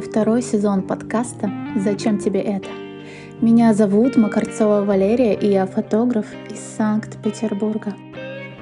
Это 0.00 0.08
второй 0.08 0.40
сезон 0.40 0.80
подкаста 0.80 1.50
«Зачем 1.76 2.16
тебе 2.16 2.40
это?». 2.40 2.70
Меня 3.42 3.74
зовут 3.74 4.16
Макарцова 4.16 4.82
Валерия, 4.82 5.34
и 5.34 5.50
я 5.52 5.66
фотограф 5.66 6.24
из 6.48 6.58
Санкт-Петербурга. 6.78 7.92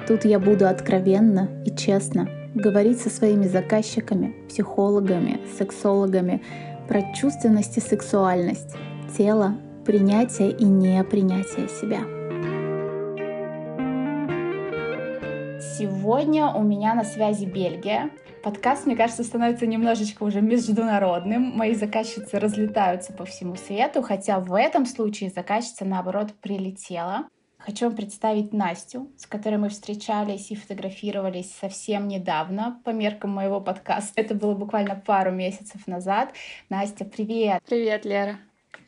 Тут 0.05 0.25
я 0.25 0.37
буду 0.37 0.67
откровенно 0.67 1.47
и 1.65 1.73
честно 1.73 2.27
говорить 2.53 2.99
со 2.99 3.09
своими 3.09 3.47
заказчиками, 3.47 4.35
психологами, 4.49 5.39
сексологами 5.57 6.41
про 6.89 7.03
чувственность 7.13 7.77
и 7.77 7.81
сексуальность, 7.81 8.75
тело, 9.17 9.55
принятие 9.85 10.51
и 10.51 10.65
непринятие 10.65 11.69
себя. 11.69 12.18
Сегодня 15.79 16.51
у 16.51 16.61
меня 16.61 16.93
на 16.93 17.05
связи 17.05 17.45
Бельгия. 17.45 18.09
Подкаст, 18.43 18.85
мне 18.85 18.97
кажется, 18.97 19.23
становится 19.23 19.65
немножечко 19.65 20.23
уже 20.23 20.41
международным. 20.41 21.55
Мои 21.55 21.73
заказчицы 21.73 22.37
разлетаются 22.37 23.13
по 23.13 23.23
всему 23.23 23.55
свету, 23.55 24.01
хотя 24.01 24.41
в 24.41 24.53
этом 24.53 24.85
случае 24.85 25.29
заказчица, 25.29 25.85
наоборот, 25.85 26.33
прилетела. 26.41 27.29
Хочу 27.57 27.85
вам 27.85 27.95
представить 27.95 28.51
Настю, 28.51 29.09
с 29.15 29.25
которой 29.25 29.55
мы 29.55 29.69
встречались 29.69 30.51
и 30.51 30.57
фотографировались 30.57 31.55
совсем 31.55 32.09
недавно 32.09 32.81
по 32.83 32.89
меркам 32.89 33.29
моего 33.29 33.61
подкаста. 33.61 34.11
Это 34.17 34.35
было 34.35 34.55
буквально 34.55 34.95
пару 34.95 35.31
месяцев 35.31 35.87
назад. 35.87 36.33
Настя, 36.67 37.05
привет! 37.05 37.63
Привет, 37.65 38.03
Лера! 38.03 38.37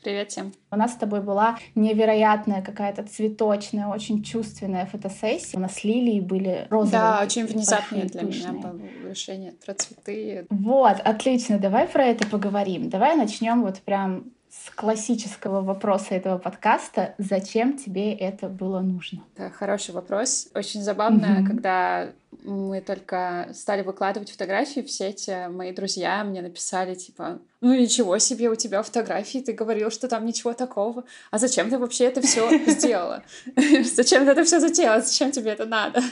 Привет 0.02 0.32
всем. 0.32 0.52
У 0.72 0.76
нас 0.76 0.94
с 0.94 0.96
тобой 0.96 1.20
была 1.20 1.58
невероятная 1.76 2.60
какая-то 2.60 3.04
цветочная, 3.04 3.86
очень 3.86 4.24
чувственная 4.24 4.84
фотосессия. 4.86 5.56
У 5.58 5.62
нас 5.62 5.74
с 5.74 5.84
Лилией 5.84 6.20
были 6.20 6.66
розовые. 6.70 6.90
Да, 6.90 7.20
очень 7.22 7.46
внезапное 7.46 8.06
для 8.06 8.22
меня 8.22 8.52
было 8.52 8.80
решение 9.08 9.52
про 9.64 9.74
цветы. 9.74 10.46
Вот, 10.50 10.98
отлично. 11.04 11.58
Давай 11.58 11.86
про 11.86 12.04
это 12.04 12.26
поговорим. 12.26 12.90
Давай 12.90 13.14
начнем 13.14 13.62
вот 13.62 13.78
прям 13.78 14.24
с 14.52 14.70
классического 14.74 15.62
вопроса 15.62 16.14
этого 16.14 16.36
подкаста. 16.36 17.14
Зачем 17.16 17.78
тебе 17.78 18.12
это 18.12 18.48
было 18.48 18.80
нужно? 18.80 19.22
Да, 19.34 19.48
хороший 19.48 19.94
вопрос. 19.94 20.48
Очень 20.54 20.82
забавно, 20.82 21.24
mm-hmm. 21.24 21.46
когда 21.46 22.10
мы 22.44 22.82
только 22.82 23.48
стали 23.54 23.80
выкладывать 23.82 24.30
фотографии 24.30 24.80
в 24.80 24.90
сети, 24.90 25.48
мои 25.48 25.72
друзья 25.72 26.22
мне 26.22 26.42
написали, 26.42 26.94
типа, 26.94 27.38
ну 27.62 27.74
ничего 27.74 28.18
себе, 28.18 28.50
у 28.50 28.54
тебя 28.54 28.82
фотографии, 28.82 29.38
ты 29.38 29.54
говорил, 29.54 29.90
что 29.90 30.06
там 30.06 30.26
ничего 30.26 30.52
такого. 30.52 31.04
А 31.30 31.38
зачем 31.38 31.70
ты 31.70 31.78
вообще 31.78 32.04
это 32.04 32.20
все 32.20 32.50
сделала? 32.66 33.22
Зачем 33.84 34.26
ты 34.26 34.32
это 34.32 34.44
все 34.44 34.60
затеяла? 34.60 35.00
Зачем 35.00 35.32
тебе 35.32 35.52
это 35.52 35.64
надо? 35.64 36.02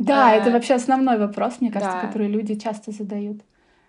Да, 0.00 0.34
это 0.34 0.50
а, 0.50 0.52
вообще 0.52 0.74
основной 0.74 1.16
вопрос, 1.18 1.60
мне 1.60 1.70
кажется, 1.70 2.00
который 2.00 2.26
люди 2.26 2.56
часто 2.56 2.90
задают. 2.90 3.38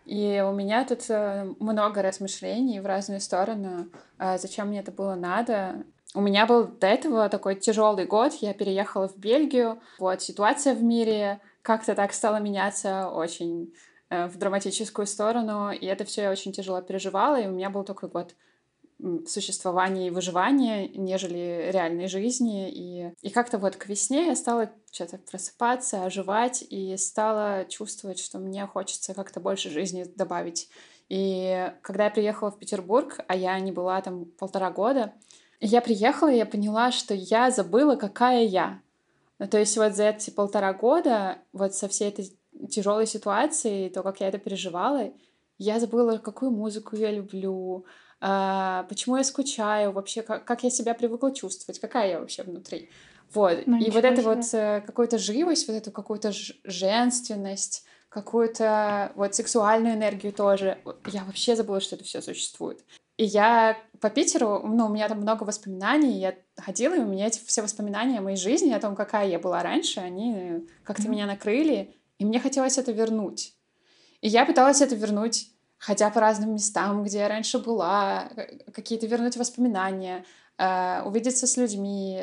И 0.09 0.43
у 0.43 0.51
меня 0.51 0.85
тут 0.85 1.07
э, 1.09 1.53
много 1.59 2.01
размышлений 2.01 2.79
в 2.79 2.87
разные 2.87 3.19
стороны, 3.19 3.89
а 4.17 4.39
зачем 4.39 4.69
мне 4.69 4.79
это 4.79 4.91
было 4.91 5.13
надо. 5.13 5.83
У 6.15 6.21
меня 6.21 6.47
был 6.47 6.65
до 6.65 6.87
этого 6.87 7.29
такой 7.29 7.53
тяжелый 7.53 8.07
год, 8.07 8.33
я 8.41 8.55
переехала 8.55 9.07
в 9.07 9.17
Бельгию, 9.17 9.79
вот 9.99 10.23
ситуация 10.23 10.73
в 10.73 10.81
мире 10.81 11.39
как-то 11.61 11.93
так 11.93 12.13
стала 12.13 12.37
меняться 12.37 13.07
очень 13.07 13.71
э, 14.09 14.25
в 14.25 14.35
драматическую 14.39 15.05
сторону, 15.05 15.69
и 15.69 15.85
это 15.85 16.05
все 16.05 16.23
я 16.23 16.31
очень 16.31 16.53
тяжело 16.53 16.81
переживала, 16.81 17.39
и 17.39 17.45
у 17.45 17.51
меня 17.51 17.69
был 17.69 17.83
такой 17.83 18.09
год 18.09 18.33
существования 19.27 20.07
и 20.07 20.11
выживания, 20.11 20.87
нежели 20.89 21.69
реальной 21.71 22.07
жизни. 22.07 22.69
И, 22.69 23.13
и 23.21 23.29
как-то 23.29 23.57
вот 23.57 23.75
к 23.75 23.87
весне 23.87 24.27
я 24.27 24.35
стала 24.35 24.71
что-то 24.91 25.17
просыпаться, 25.17 26.03
оживать, 26.03 26.63
и 26.69 26.95
стала 26.97 27.65
чувствовать, 27.65 28.19
что 28.19 28.39
мне 28.39 28.65
хочется 28.67 29.13
как-то 29.13 29.39
больше 29.39 29.69
жизни 29.69 30.05
добавить. 30.15 30.69
И 31.07 31.71
когда 31.81 32.05
я 32.05 32.11
приехала 32.11 32.51
в 32.51 32.59
Петербург, 32.59 33.19
а 33.27 33.35
я 33.35 33.59
не 33.59 33.71
была 33.71 34.01
там 34.01 34.25
полтора 34.25 34.69
года, 34.69 35.13
я 35.59 35.81
приехала, 35.81 36.31
и 36.31 36.37
я 36.37 36.45
поняла, 36.45 36.91
что 36.91 37.13
я 37.13 37.51
забыла, 37.51 37.95
какая 37.95 38.43
я. 38.43 38.81
Ну, 39.39 39.47
то 39.47 39.57
есть 39.57 39.75
вот 39.77 39.95
за 39.95 40.09
эти 40.09 40.29
полтора 40.29 40.73
года, 40.73 41.39
вот 41.53 41.73
со 41.73 41.87
всей 41.87 42.09
этой 42.09 42.37
тяжелой 42.69 43.07
ситуацией, 43.07 43.89
то, 43.89 44.03
как 44.03 44.19
я 44.19 44.27
это 44.27 44.37
переживала, 44.37 45.11
я 45.57 45.79
забыла, 45.79 46.17
какую 46.17 46.51
музыку 46.51 46.95
я 46.95 47.11
люблю, 47.11 47.85
почему 48.19 49.17
я 49.17 49.23
скучаю, 49.23 49.91
вообще, 49.91 50.21
как, 50.21 50.45
как 50.45 50.63
я 50.63 50.69
себя 50.69 50.93
привыкла 50.93 51.33
чувствовать, 51.33 51.79
какая 51.79 52.09
я 52.09 52.19
вообще 52.19 52.43
внутри. 52.43 52.89
Вот. 53.33 53.65
Ну, 53.65 53.77
и 53.77 53.89
вот 53.91 54.03
эта 54.03 54.21
вот 54.21 54.43
э, 54.53 54.81
какую-то 54.81 55.17
живость, 55.17 55.67
вот 55.67 55.75
эту 55.75 55.91
какую-то 55.91 56.31
женственность, 56.63 57.85
какую-то 58.09 59.11
вот 59.15 59.35
сексуальную 59.35 59.95
энергию 59.95 60.33
тоже. 60.33 60.79
Я 61.07 61.23
вообще 61.23 61.55
забыла, 61.55 61.79
что 61.79 61.95
это 61.95 62.03
все 62.03 62.21
существует. 62.21 62.83
И 63.17 63.25
я 63.25 63.77
по 63.99 64.09
Питеру, 64.09 64.61
ну, 64.65 64.85
у 64.85 64.89
меня 64.89 65.07
там 65.09 65.19
много 65.19 65.43
воспоминаний, 65.43 66.19
я 66.19 66.35
ходила, 66.55 66.95
и 66.95 66.99
у 66.99 67.05
меня 67.05 67.27
эти 67.27 67.43
все 67.45 67.61
воспоминания 67.61 68.19
о 68.19 68.21
моей 68.21 68.37
жизни, 68.37 68.71
о 68.71 68.79
том, 68.79 68.95
какая 68.95 69.27
я 69.27 69.39
была 69.39 69.61
раньше, 69.61 69.99
они 69.99 70.67
как-то 70.83 71.03
mm-hmm. 71.03 71.09
меня 71.09 71.25
накрыли, 71.25 71.95
и 72.17 72.25
мне 72.25 72.39
хотелось 72.39 72.77
это 72.77 72.91
вернуть. 72.91 73.55
И 74.21 74.29
я 74.29 74.45
пыталась 74.45 74.81
это 74.81 74.95
вернуть 74.95 75.51
ходя 75.79 76.09
по 76.09 76.19
разным 76.19 76.53
местам, 76.53 77.03
где 77.03 77.19
я 77.19 77.29
раньше 77.29 77.57
была, 77.57 78.29
какие-то 78.73 79.07
вернуть 79.07 79.37
воспоминания, 79.37 80.25
э, 80.57 81.01
увидеться 81.03 81.47
с 81.47 81.57
людьми. 81.57 82.21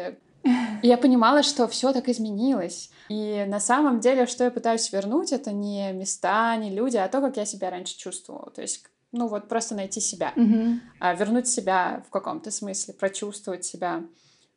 И 0.83 0.87
я 0.87 0.97
понимала, 0.99 1.43
что 1.43 1.67
все 1.67 1.93
так 1.93 2.09
изменилось. 2.09 2.91
И 3.09 3.44
на 3.49 3.59
самом 3.59 3.99
деле, 3.99 4.27
что 4.27 4.44
я 4.44 4.50
пытаюсь 4.50 4.93
вернуть, 4.93 5.33
это 5.33 5.50
не 5.53 5.93
места, 5.93 6.55
не 6.56 6.71
люди, 6.71 6.97
а 6.97 7.09
то, 7.09 7.21
как 7.21 7.37
я 7.37 7.44
себя 7.44 7.71
раньше 7.71 7.97
чувствовала. 7.97 8.50
То 8.50 8.62
есть, 8.62 8.84
ну 9.11 9.27
вот 9.27 9.49
просто 9.49 9.75
найти 9.75 10.00
себя, 10.00 10.33
mm-hmm. 10.37 11.17
вернуть 11.17 11.49
себя 11.49 12.03
в 12.06 12.11
каком-то 12.11 12.50
смысле, 12.50 12.94
прочувствовать 12.94 13.65
себя. 13.65 14.05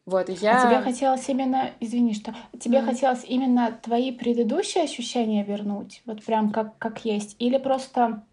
Вот, 0.06 0.30
и 0.30 0.34
я... 0.34 0.64
А 0.64 0.68
тебе 0.68 0.81
хотелось 0.81 1.30
именно, 1.30 1.72
извини, 1.80 2.14
что 2.16 2.36
тебе 2.60 2.80
mm. 2.80 2.86
хотелось 2.86 3.24
именно 3.24 3.78
твои 3.84 4.12
предыдущие 4.12 4.84
ощущения 4.84 5.44
вернуть, 5.44 6.02
вот 6.06 6.24
прям 6.26 6.52
как, 6.52 6.78
как 6.80 7.06
есть, 7.06 7.36
или 7.38 7.60
просто 7.60 8.24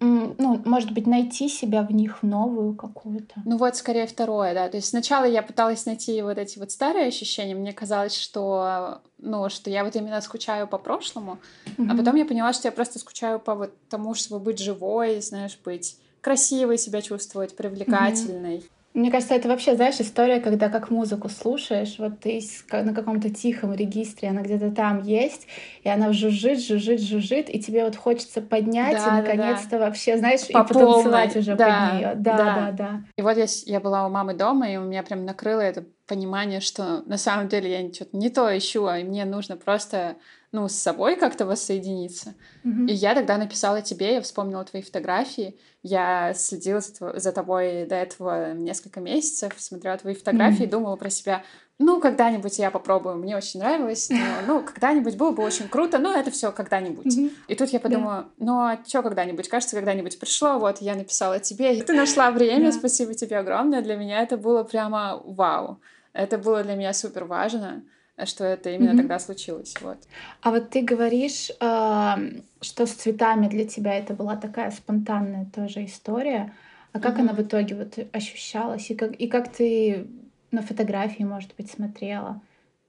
ну, 0.00 0.60
может 0.64 0.92
быть, 0.92 1.06
найти 1.06 1.48
себя 1.48 1.82
в 1.82 1.92
них 1.92 2.22
новую 2.22 2.74
какую-то. 2.74 3.34
Ну 3.44 3.56
вот, 3.56 3.76
скорее 3.76 4.06
второе, 4.06 4.54
да. 4.54 4.68
То 4.68 4.76
есть 4.76 4.88
сначала 4.88 5.24
я 5.24 5.42
пыталась 5.42 5.86
найти 5.86 6.22
вот 6.22 6.38
эти 6.38 6.58
вот 6.58 6.70
старые 6.70 7.08
ощущения. 7.08 7.54
Мне 7.54 7.72
казалось, 7.72 8.16
что, 8.16 9.02
ну, 9.18 9.48
что 9.48 9.70
я 9.70 9.84
вот 9.84 9.94
именно 9.96 10.20
скучаю 10.20 10.66
по 10.66 10.78
прошлому. 10.78 11.38
Mm-hmm. 11.66 11.88
А 11.90 11.96
потом 11.96 12.16
я 12.16 12.24
поняла, 12.24 12.52
что 12.52 12.68
я 12.68 12.72
просто 12.72 12.98
скучаю 12.98 13.38
по 13.38 13.54
вот 13.54 13.74
тому, 13.88 14.14
чтобы 14.14 14.44
быть 14.44 14.58
живой, 14.58 15.20
знаешь, 15.20 15.58
быть 15.64 15.98
красивой 16.20 16.78
себя 16.78 17.02
чувствовать, 17.02 17.54
привлекательной. 17.54 18.58
Mm-hmm. 18.58 18.70
Мне 18.94 19.10
кажется, 19.10 19.34
это 19.34 19.48
вообще, 19.48 19.74
знаешь, 19.74 19.96
история, 19.98 20.38
когда 20.38 20.68
как 20.68 20.88
музыку 20.88 21.28
слушаешь, 21.28 21.96
вот 21.98 22.20
ты 22.20 22.40
на 22.70 22.94
каком-то 22.94 23.28
тихом 23.28 23.74
регистре, 23.74 24.28
она 24.28 24.42
где-то 24.42 24.70
там 24.70 25.02
есть, 25.02 25.48
и 25.82 25.88
она 25.88 26.12
жужжит, 26.12 26.60
жужжит, 26.60 27.00
жужжит, 27.00 27.52
и 27.52 27.58
тебе 27.58 27.84
вот 27.84 27.96
хочется 27.96 28.40
поднять 28.40 29.04
да, 29.04 29.18
и 29.18 29.22
наконец-то 29.22 29.70
да. 29.70 29.78
вообще, 29.80 30.16
знаешь, 30.16 30.42
По 30.46 30.60
и 30.60 30.62
потанцевать 30.62 31.32
полной. 31.32 31.40
уже 31.40 31.56
да, 31.56 31.66
под 31.66 31.94
нее. 31.98 32.12
Да, 32.14 32.36
да, 32.36 32.54
да, 32.54 32.70
да. 32.70 33.00
И 33.16 33.22
вот 33.22 33.36
я, 33.36 33.46
я 33.66 33.80
была 33.80 34.06
у 34.06 34.10
мамы 34.10 34.34
дома, 34.34 34.70
и 34.70 34.76
у 34.76 34.84
меня 34.84 35.02
прям 35.02 35.24
накрыло 35.24 35.60
это 35.60 35.84
понимание, 36.06 36.60
что 36.60 37.02
на 37.06 37.18
самом 37.18 37.48
деле 37.48 37.70
я 37.70 37.92
что-то 37.92 38.16
не 38.16 38.30
то 38.30 38.56
ищу, 38.56 38.86
а 38.86 38.98
мне 38.98 39.24
нужно 39.24 39.56
просто 39.56 40.16
ну, 40.52 40.68
с 40.68 40.74
собой 40.74 41.16
как-то 41.16 41.46
воссоединиться. 41.46 42.34
Mm-hmm. 42.64 42.86
И 42.88 42.94
я 42.94 43.14
тогда 43.14 43.36
написала 43.38 43.82
тебе, 43.82 44.14
я 44.14 44.22
вспомнила 44.22 44.64
твои 44.64 44.82
фотографии. 44.82 45.58
Я 45.82 46.32
следила 46.34 46.80
за 46.80 47.32
тобой 47.32 47.86
до 47.86 47.96
этого 47.96 48.54
несколько 48.54 49.00
месяцев, 49.00 49.54
смотрела 49.58 49.98
твои 49.98 50.14
фотографии 50.14 50.64
mm-hmm. 50.64 50.70
думала 50.70 50.94
про 50.94 51.10
себя, 51.10 51.42
ну, 51.80 52.00
когда-нибудь 52.00 52.56
я 52.60 52.70
попробую, 52.70 53.16
мне 53.16 53.36
очень 53.36 53.58
нравилось, 53.58 54.08
но, 54.08 54.18
ну, 54.46 54.62
когда-нибудь 54.62 55.16
было 55.16 55.32
бы 55.32 55.42
очень 55.42 55.68
круто, 55.68 55.98
но 55.98 56.14
это 56.14 56.30
все 56.30 56.52
когда-нибудь. 56.52 57.06
Mm-hmm. 57.06 57.32
И 57.48 57.54
тут 57.56 57.70
я 57.70 57.80
подумала, 57.80 58.28
yeah. 58.28 58.32
ну, 58.38 58.60
а 58.60 58.78
что 58.86 59.02
когда-нибудь? 59.02 59.48
Кажется, 59.48 59.74
когда-нибудь 59.74 60.20
пришло, 60.20 60.58
вот, 60.58 60.80
я 60.80 60.94
написала 60.94 61.40
тебе, 61.40 61.76
и 61.76 61.82
ты 61.82 61.94
нашла 61.94 62.30
время, 62.30 62.68
yeah. 62.68 62.72
спасибо 62.72 63.14
тебе 63.14 63.38
огромное, 63.38 63.82
для 63.82 63.96
меня 63.96 64.22
это 64.22 64.36
было 64.36 64.62
прямо 64.62 65.20
вау. 65.24 65.80
Это 66.14 66.38
было 66.38 66.62
для 66.62 66.74
меня 66.74 66.94
супер 66.94 67.24
важно 67.24 67.82
что 68.24 68.44
это 68.44 68.70
именно 68.70 68.92
mm-hmm. 68.92 68.96
тогда 68.96 69.18
случилось. 69.18 69.74
Вот. 69.80 69.98
А 70.40 70.50
вот 70.50 70.70
ты 70.70 70.82
говоришь, 70.82 71.50
э, 71.50 72.40
что 72.60 72.86
с 72.86 72.92
цветами 72.92 73.48
для 73.48 73.66
тебя 73.66 73.98
это 73.98 74.14
была 74.14 74.36
такая 74.36 74.70
спонтанная 74.70 75.50
тоже 75.54 75.84
история. 75.84 76.54
А 76.92 77.00
как 77.00 77.16
mm-hmm. 77.16 77.20
она 77.20 77.32
в 77.32 77.42
итоге 77.42 77.74
вот 77.74 77.98
ощущалась? 78.12 78.88
И 78.90 78.94
как, 78.94 79.14
и 79.14 79.26
как 79.26 79.52
ты 79.52 80.06
на 80.52 80.62
фотографии, 80.62 81.24
может 81.24 81.54
быть, 81.56 81.70
смотрела? 81.70 82.40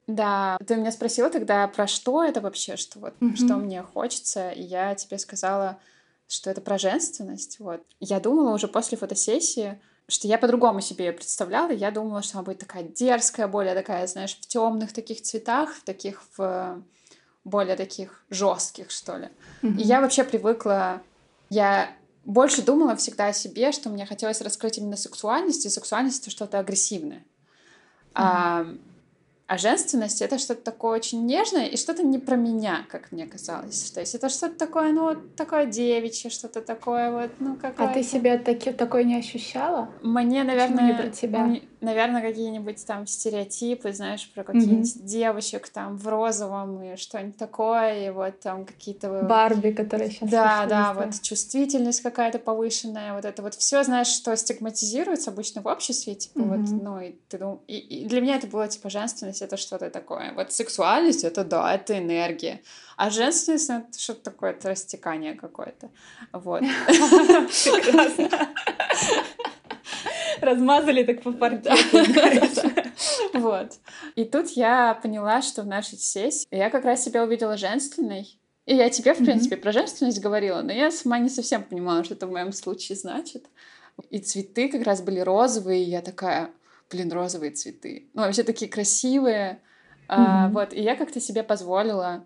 Да, 0.06 0.60
ты 0.68 0.76
меня 0.76 0.92
спросила 0.92 1.32
тогда, 1.32 1.68
про 1.68 1.88
что 1.88 2.24
это 2.24 2.40
вообще, 2.40 2.78
что 2.78 3.00
вот, 3.00 3.16
mm-hmm. 3.20 3.36
что 3.36 3.56
мне 3.56 3.82
хочется, 3.82 4.52
и 4.52 4.62
я 4.62 4.94
тебе 4.94 5.18
сказала, 5.18 5.80
что 6.28 6.52
это 6.52 6.62
про 6.62 6.78
женственность, 6.78 7.58
вот. 7.60 7.82
Я 8.00 8.20
думала 8.20 8.54
уже 8.54 8.68
после 8.68 9.00
фотосессии, 9.00 9.80
что 10.08 10.28
я 10.28 10.38
по-другому 10.38 10.82
себе 10.82 11.06
ее 11.08 11.14
представляла. 11.14 11.72
Я 11.72 11.92
думала, 11.92 12.22
что 12.22 12.38
она 12.38 12.46
будет 12.46 12.60
такая 12.60 12.84
дерзкая, 12.84 13.48
более 13.48 13.74
такая, 13.74 14.06
знаешь, 14.08 14.36
в 14.36 14.48
темных 14.48 14.94
таких 14.94 15.22
цветах, 15.22 15.74
в 15.74 15.84
таких 15.84 16.22
в 16.38 16.82
более 17.44 17.76
таких 17.76 18.24
жестких, 18.30 18.92
что 18.92 19.18
ли. 19.18 19.30
Mm-hmm. 19.62 19.78
И 19.78 19.84
я 19.84 20.02
вообще 20.02 20.24
привыкла, 20.24 21.02
я 21.50 21.92
больше 22.24 22.64
думала 22.64 22.96
всегда 22.96 23.28
о 23.28 23.34
себе, 23.34 23.72
что 23.72 23.90
мне 23.90 24.06
хотелось 24.06 24.42
раскрыть 24.42 24.80
именно 24.80 24.98
сексуальность, 24.98 25.66
и 25.66 25.70
сексуальность— 25.70 26.22
это 26.24 26.32
что-то 26.32 26.60
агрессивное. 26.60 27.20
Mm-hmm. 27.20 27.24
А, 28.16 28.68
а 29.48 29.58
женственность— 29.58 30.22
это 30.24 30.40
что-то 30.40 30.62
такое 30.62 30.98
очень 30.98 31.26
нежное 31.26 31.68
и 31.68 31.78
что-то 31.78 32.02
не 32.02 32.18
про 32.18 32.36
меня, 32.36 32.86
как 32.90 33.12
мне 33.12 33.28
казалось. 33.28 33.92
То 33.92 34.00
есть 34.00 34.16
это 34.16 34.30
что-то 34.30 34.56
такое, 34.56 34.92
ну, 34.92 35.16
такое 35.38 35.68
девичье, 35.68 36.32
что-то 36.32 36.62
такое 36.62 37.12
вот, 37.12 37.32
ну, 37.40 37.56
какое 37.56 37.88
А 37.88 37.94
ты 37.94 38.02
себя 38.02 38.40
таки, 38.40 38.72
такой 38.72 39.04
не 39.04 39.18
ощущала? 39.18 39.90
Мне, 40.02 40.44
наверное... 40.44 40.88
не 40.88 40.94
про 40.94 41.10
тебя? 41.10 41.60
Наверное, 41.86 42.22
какие-нибудь 42.22 42.84
там 42.86 43.06
стереотипы, 43.06 43.94
знаешь, 43.94 44.30
про 44.34 44.44
каких-нибудь 44.44 44.96
mm-hmm. 44.96 45.04
девочек 45.04 45.70
там 45.70 45.98
в 45.98 46.08
розовом 46.08 46.82
и 46.82 46.96
что-нибудь 46.98 47.38
такое, 47.38 48.08
и 48.08 48.10
вот 48.10 48.40
там 48.40 48.66
какие-то... 48.66 49.22
Барби, 49.24 49.72
которые 49.72 50.10
сейчас 50.10 50.30
Да, 50.30 50.66
да, 50.66 50.94
вот 50.94 51.22
чувствительность 51.22 52.02
какая-то 52.02 52.40
повышенная, 52.40 53.14
вот 53.14 53.26
это 53.26 53.42
вот 53.44 53.54
все, 53.54 53.84
знаешь, 53.84 54.08
что 54.08 54.36
стигматизируется 54.36 55.30
обычно 55.30 55.62
в 55.62 55.68
обществе, 55.68 56.16
типа 56.16 56.40
mm-hmm. 56.40 56.58
вот, 56.58 56.82
ну, 56.84 57.00
и 57.00 57.12
ты 57.30 57.38
дум... 57.38 57.62
и, 57.68 57.78
и 57.78 58.06
для 58.06 58.22
меня 58.22 58.38
это 58.38 58.48
было, 58.48 58.68
типа, 58.68 58.90
женственность— 58.90 59.42
это 59.44 59.58
что-то 59.58 59.90
такое. 59.90 60.34
Вот 60.34 60.52
сексуальность— 60.52 61.24
это, 61.26 61.44
да, 61.44 61.74
это 61.74 61.98
энергия. 61.98 62.62
А 62.98 63.10
женственность— 63.10 63.70
это 63.70 64.00
что-то 64.00 64.24
такое, 64.24 64.52
это 64.52 64.70
растекание 64.70 65.36
какое-то. 65.36 65.90
Вот. 66.34 66.62
Прекрасно. 66.88 68.30
Размазали 70.42 71.04
так 71.04 71.22
по 71.22 71.32
паркету. 71.32 71.72
Вот. 73.34 73.74
И 74.16 74.24
тут 74.24 74.50
я 74.52 74.96
поняла, 74.96 75.42
что 75.42 75.64
в 75.64 75.68
нашей 75.68 75.98
сессии 75.98 76.48
я 76.50 76.70
как 76.70 76.86
раз 76.86 77.04
себя 77.04 77.24
увидела 77.24 77.58
женственной. 77.58 78.40
И 78.66 78.76
я 78.76 78.90
тебе, 78.90 79.14
в 79.14 79.18
принципе, 79.18 79.58
про 79.58 79.72
женственность 79.72 80.22
говорила, 80.22 80.62
но 80.62 80.72
я 80.72 80.90
сама 80.90 81.20
не 81.20 81.30
совсем 81.30 81.64
понимала, 81.64 82.04
что 82.04 82.16
это 82.16 82.26
в 82.26 82.32
моем 82.32 82.52
случае 82.52 82.98
значит. 82.98 83.46
И 84.10 84.20
цветы 84.20 84.70
как 84.70 84.84
раз 84.84 85.02
были 85.02 85.20
розовые, 85.20 85.84
и 85.84 85.90
я 85.90 86.02
такая, 86.02 86.52
блин, 86.90 87.12
розовые 87.12 87.52
цветы. 87.52 88.10
Ну, 88.14 88.24
вообще 88.24 88.44
такие 88.44 88.72
красивые. 88.72 89.62
А, 90.08 90.50
вот, 90.50 90.74
и 90.74 90.82
я 90.82 90.96
как-то 90.96 91.20
себе 91.20 91.44
позволила, 91.44 92.26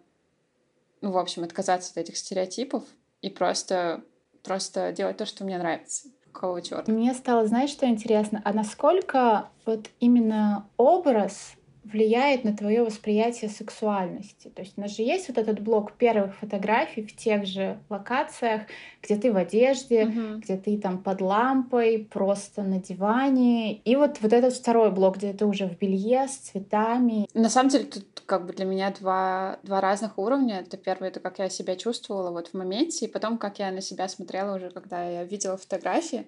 ну, 1.02 1.12
в 1.12 1.18
общем, 1.18 1.44
отказаться 1.44 1.92
от 1.92 1.98
этих 1.98 2.18
стереотипов 2.18 2.84
и 3.22 3.30
просто, 3.30 4.04
просто 4.44 4.92
делать 4.92 5.18
то, 5.18 5.26
что 5.26 5.44
мне 5.44 5.58
нравится. 5.58 6.10
Какого 6.32 6.62
черта? 6.62 6.92
Мне 6.92 7.14
стало, 7.14 7.48
знаешь, 7.48 7.70
что 7.70 7.88
интересно? 7.88 8.42
А 8.46 8.54
насколько 8.54 9.50
вот 9.66 9.90
именно 10.00 10.68
образ 10.78 11.54
влияет 11.84 12.44
на 12.44 12.56
твое 12.56 12.84
восприятие 12.84 13.50
сексуальности. 13.50 14.50
То 14.50 14.62
есть 14.62 14.78
у 14.78 14.82
нас 14.82 14.96
же 14.96 15.02
есть 15.04 15.28
вот 15.30 15.38
этот 15.38 15.60
блок 15.62 15.94
первых 15.94 16.36
фотографий 16.36 17.04
в 17.04 17.16
тех 17.16 17.46
же 17.46 17.80
локациях, 17.90 18.64
где 19.02 19.16
ты 19.16 19.32
в 19.32 19.38
одежде, 19.38 20.06
Мгм. 20.06 20.40
где 20.42 20.58
ты 20.58 20.78
там 20.78 21.02
под 21.02 21.22
лампой, 21.22 22.08
просто 22.12 22.64
на 22.64 22.80
диване. 22.80 23.76
И 23.78 23.96
вот 23.96 24.18
вот 24.22 24.34
этот 24.34 24.54
второй 24.54 24.92
блок, 24.92 25.18
где 25.18 25.34
ты 25.34 25.46
уже 25.46 25.68
в 25.68 25.78
белье 25.78 26.28
с 26.28 26.36
цветами. 26.38 27.28
На 27.34 27.50
самом 27.50 27.70
деле 27.70 27.86
тут 27.86 28.06
как 28.26 28.46
бы 28.46 28.54
для 28.54 28.66
меня 28.66 28.94
два, 29.00 29.58
два 29.64 29.82
разных 29.82 30.18
уровня. 30.20 30.60
Это 30.60 30.78
первое, 30.78 31.10
это 31.10 31.20
как 31.20 31.40
я 31.40 31.50
себя 31.50 31.76
чувствовала 31.76 32.30
вот 32.32 32.50
в 32.50 32.54
моменте, 32.54 33.06
и 33.06 33.10
потом, 33.10 33.38
как 33.38 33.60
я 33.60 33.72
на 33.72 33.82
себя 33.82 34.08
смотрела 34.08 34.56
уже, 34.58 34.70
когда 34.70 35.04
я 35.10 35.24
видела 35.24 35.58
фотографии 35.58 36.28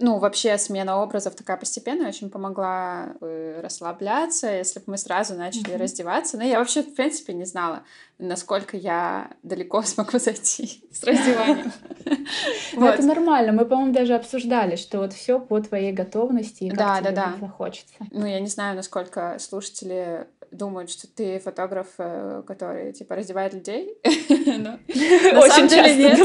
ну, 0.00 0.18
вообще 0.18 0.58
смена 0.58 1.00
образов 1.00 1.36
такая 1.36 1.56
постепенная 1.56 2.08
очень 2.08 2.30
помогла 2.30 3.14
э, 3.20 3.60
расслабляться, 3.62 4.50
если 4.50 4.80
бы 4.80 4.86
мы 4.88 4.98
сразу 4.98 5.34
начали 5.34 5.74
mm-hmm. 5.74 5.78
раздеваться. 5.78 6.36
Но 6.36 6.44
я 6.44 6.58
вообще, 6.58 6.82
в 6.82 6.94
принципе, 6.94 7.32
не 7.32 7.44
знала, 7.44 7.84
насколько 8.18 8.76
я 8.76 9.30
далеко 9.42 9.82
смогу 9.86 10.18
зайти 10.18 10.84
с 10.92 11.02
раздеванием. 11.04 11.72
Ну, 12.74 12.86
это 12.86 13.02
нормально. 13.02 13.52
Мы, 13.52 13.64
по-моему, 13.64 13.92
даже 13.94 14.14
обсуждали, 14.14 14.76
что 14.76 14.98
вот 14.98 15.12
все 15.12 15.40
по 15.40 15.60
твоей 15.60 15.92
готовности 15.92 16.64
и 16.64 16.68
как 16.70 16.78
да, 16.78 16.98
тебе 17.00 17.10
да, 17.12 17.26
да. 17.26 17.46
захочется. 17.46 17.94
Ну, 18.10 18.26
я 18.26 18.40
не 18.40 18.48
знаю, 18.48 18.76
насколько 18.76 19.36
слушатели 19.38 20.26
думают, 20.50 20.90
что 20.90 21.06
ты 21.06 21.38
фотограф, 21.38 21.88
э, 21.98 22.42
который, 22.46 22.92
типа, 22.92 23.16
раздевает 23.16 23.54
людей. 23.54 23.96
Очень 24.04 25.68
часто 25.68 25.94
нет. 25.94 26.18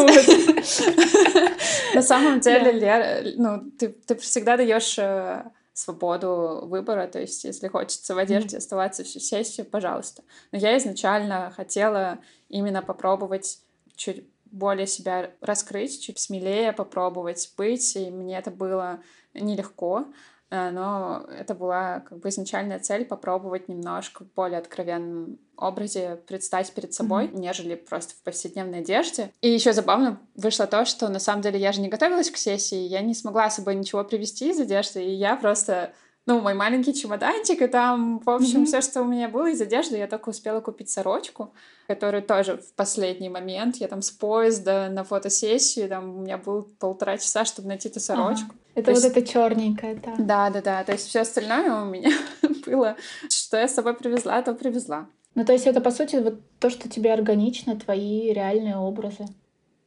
На 1.96 2.02
самом 2.02 2.40
деле, 2.40 3.34
ну, 3.38 3.62
ты 3.78 4.16
всегда 4.16 4.58
даешь 4.58 4.98
э, 4.98 5.44
свободу 5.80 6.62
выбора, 6.64 7.08
то 7.08 7.20
есть 7.20 7.44
если 7.44 7.68
хочется 7.68 8.16
в 8.16 8.18
одежде 8.18 8.58
оставаться 8.58 9.04
всю 9.04 9.20
сессию, 9.20 9.66
пожалуйста. 9.66 10.24
Но 10.52 10.58
я 10.58 10.78
изначально 10.78 11.52
хотела 11.56 12.20
именно 12.50 12.82
попробовать 12.82 13.60
чуть 13.96 14.26
более 14.46 14.88
себя 14.88 15.32
раскрыть, 15.42 16.02
чуть 16.02 16.20
смелее 16.20 16.74
попробовать 16.74 17.54
быть, 17.58 17.96
и 17.96 18.10
мне 18.10 18.38
это 18.38 18.52
было 18.52 19.02
нелегко. 19.34 20.06
Э, 20.52 20.72
но 20.72 21.26
это 21.30 21.54
была 21.54 22.02
как 22.02 22.20
бы 22.20 22.30
изначальная 22.30 22.80
цель 22.80 23.06
попробовать 23.06 23.68
немножко 23.68 24.24
в 24.24 24.34
более 24.34 24.60
откровенном 24.60 25.40
образе 25.58 26.20
предстать 26.28 26.72
перед 26.74 26.94
собой, 26.94 27.26
mm-hmm. 27.26 27.40
нежели 27.40 27.76
просто 27.76 28.14
в 28.16 28.24
повседневной 28.24 28.80
одежде. 28.80 29.32
И 29.42 29.50
еще 29.50 29.74
забавно 29.74 30.20
вышло 30.36 30.68
то, 30.68 30.86
что 30.86 31.10
на 31.10 31.20
самом 31.20 31.42
деле 31.42 31.60
я 31.60 31.72
же 31.72 31.82
не 31.82 31.90
готовилась 31.90 32.32
к 32.32 32.38
сессии, 32.38 32.78
я 32.78 33.02
не 33.02 33.14
смогла 33.14 33.50
с 33.50 33.58
собой 33.58 33.76
ничего 33.76 34.04
привезти 34.04 34.50
из 34.50 34.60
одежды, 34.60 35.04
и 35.04 35.14
я 35.14 35.36
просто 35.36 35.94
ну, 36.30 36.42
мой 36.42 36.54
маленький 36.54 36.94
чемоданчик, 36.94 37.60
и 37.64 37.68
там, 37.68 38.20
в 38.20 38.30
общем, 38.30 38.62
mm-hmm. 38.62 38.66
все, 38.66 38.82
что 38.82 39.02
у 39.02 39.06
меня 39.06 39.28
было 39.28 39.50
из 39.50 39.60
одежды, 39.62 39.98
я 39.98 40.08
только 40.08 40.30
успела 40.30 40.62
купить 40.62 40.92
сорочку, 40.92 41.52
которую 41.88 42.22
тоже 42.22 42.58
в 42.58 42.74
последний 42.76 43.30
момент, 43.30 43.78
я 43.78 43.88
там 43.88 44.04
с 44.04 44.12
поезда 44.12 44.90
на 44.92 45.04
фотосессию, 45.04 45.90
там 45.90 46.18
у 46.18 46.22
меня 46.22 46.38
было 46.38 46.62
полтора 46.78 47.18
часа, 47.18 47.46
чтобы 47.46 47.70
найти 47.70 47.90
эту 47.90 48.00
сорочку. 48.00 48.46
Ага. 48.50 48.60
Это 48.76 48.86
то 48.86 48.92
вот 48.92 49.04
есть... 49.04 49.18
это 49.18 49.28
черненькое, 49.28 49.96
да. 49.96 50.16
Да, 50.20 50.50
да, 50.52 50.62
да. 50.62 50.84
То 50.84 50.92
есть 50.92 51.08
все 51.08 51.22
остальное 51.22 51.82
у 51.82 51.86
меня 51.86 52.12
было, 52.68 52.96
что 53.28 53.58
я 53.58 53.68
с 53.68 53.74
собой 53.74 53.96
привезла, 53.96 54.40
то 54.44 54.54
привезла. 54.54 55.08
Ну, 55.34 55.46
то 55.46 55.54
есть 55.54 55.66
это, 55.66 55.82
по 55.82 55.90
сути, 55.90 56.18
вот 56.18 56.40
то, 56.60 56.70
что 56.70 56.88
тебе 56.90 57.12
органично, 57.12 57.76
твои 57.76 58.32
реальные 58.32 58.78
образы. 58.78 59.26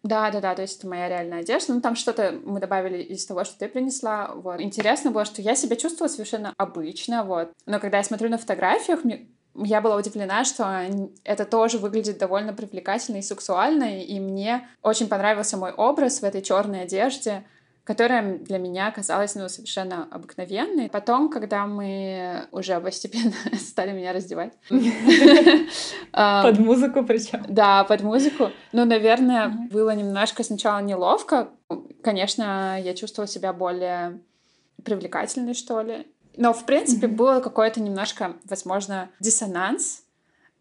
Да, 0.02 0.30
да, 0.32 0.40
да, 0.40 0.54
то 0.54 0.62
есть 0.62 0.78
это 0.78 0.88
моя 0.88 1.08
реальная 1.08 1.40
одежда. 1.40 1.74
Ну, 1.74 1.80
там 1.80 1.94
что-то 1.94 2.40
мы 2.44 2.58
добавили 2.58 3.02
из 3.02 3.24
того, 3.24 3.44
что 3.44 3.56
ты 3.58 3.68
принесла. 3.68 4.32
Вот. 4.34 4.60
Интересно 4.60 5.12
было, 5.12 5.24
что 5.24 5.40
я 5.42 5.54
себя 5.54 5.76
чувствовала 5.76 6.10
совершенно 6.10 6.52
обычно, 6.56 7.24
вот. 7.24 7.52
Но 7.66 7.78
когда 7.78 7.98
я 7.98 8.04
смотрю 8.04 8.28
на 8.28 8.38
фотографиях, 8.38 9.04
мне 9.04 9.28
я 9.54 9.80
была 9.80 9.96
удивлена, 9.96 10.44
что 10.44 10.86
это 11.24 11.44
тоже 11.44 11.78
выглядит 11.78 12.18
довольно 12.18 12.54
привлекательно 12.54 13.18
и 13.18 13.22
сексуально, 13.22 14.00
и 14.02 14.18
мне 14.18 14.66
очень 14.82 15.08
понравился 15.08 15.58
мой 15.58 15.72
образ 15.72 16.20
в 16.20 16.24
этой 16.24 16.40
черной 16.40 16.82
одежде 16.82 17.44
которая 17.84 18.38
для 18.38 18.58
меня 18.58 18.90
казалась 18.90 19.34
ну, 19.34 19.48
совершенно 19.48 20.06
обыкновенной. 20.10 20.88
Потом, 20.88 21.28
когда 21.28 21.66
мы 21.66 22.46
уже 22.52 22.80
постепенно 22.80 23.32
стали 23.58 23.92
меня 23.92 24.12
раздевать. 24.12 24.52
Под 26.12 26.58
музыку 26.58 27.04
причем. 27.04 27.44
Да, 27.48 27.84
под 27.84 28.02
музыку. 28.02 28.50
Ну, 28.72 28.84
наверное, 28.84 29.48
было 29.70 29.94
немножко 29.94 30.42
сначала 30.44 30.80
неловко. 30.80 31.48
Конечно, 32.02 32.80
я 32.80 32.94
чувствовала 32.94 33.28
себя 33.28 33.52
более 33.52 34.20
привлекательной, 34.84 35.54
что 35.54 35.80
ли. 35.80 36.06
Но, 36.36 36.52
в 36.52 36.64
принципе, 36.64 37.08
было 37.08 37.40
какое-то 37.40 37.80
немножко, 37.80 38.36
возможно, 38.44 39.10
диссонанс 39.20 40.01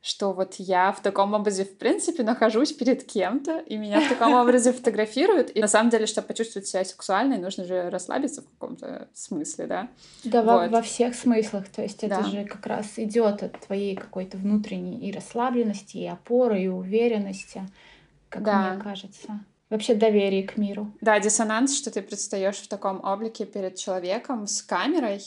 что 0.01 0.33
вот 0.33 0.55
я 0.55 0.91
в 0.91 1.01
таком 1.01 1.33
образе, 1.35 1.63
в 1.63 1.77
принципе, 1.77 2.23
нахожусь 2.23 2.73
перед 2.73 3.03
кем-то, 3.03 3.59
и 3.59 3.77
меня 3.77 4.01
в 4.01 4.09
таком 4.09 4.33
образе 4.33 4.73
фотографируют. 4.73 5.55
И 5.55 5.61
на 5.61 5.67
самом 5.67 5.91
деле, 5.91 6.07
чтобы 6.07 6.27
почувствовать 6.27 6.67
себя 6.67 6.83
сексуальной, 6.83 7.37
нужно 7.37 7.65
же 7.65 7.89
расслабиться 7.91 8.41
в 8.41 8.45
каком-то 8.45 9.09
смысле, 9.13 9.67
да? 9.67 9.89
Да, 10.23 10.41
вот. 10.41 10.69
во, 10.71 10.77
во 10.77 10.81
всех 10.81 11.13
смыслах. 11.13 11.69
То 11.69 11.83
есть 11.83 12.03
это 12.03 12.23
да. 12.23 12.23
же 12.23 12.45
как 12.45 12.65
раз 12.65 12.93
идет 12.97 13.43
от 13.43 13.59
твоей 13.59 13.95
какой-то 13.95 14.37
внутренней 14.37 14.97
и 15.07 15.11
расслабленности, 15.11 15.97
и 15.97 16.07
опоры, 16.07 16.63
и 16.63 16.67
уверенности, 16.67 17.61
как 18.29 18.41
да. 18.41 18.73
мне 18.73 18.81
кажется. 18.81 19.39
Вообще 19.69 19.93
доверие 19.93 20.43
к 20.43 20.57
миру. 20.57 20.91
Да, 20.99 21.19
диссонанс, 21.19 21.77
что 21.77 21.91
ты 21.91 22.01
предстаешь 22.01 22.57
в 22.57 22.67
таком 22.67 23.05
облике 23.05 23.45
перед 23.45 23.75
человеком 23.75 24.47
с 24.47 24.63
камерой, 24.63 25.21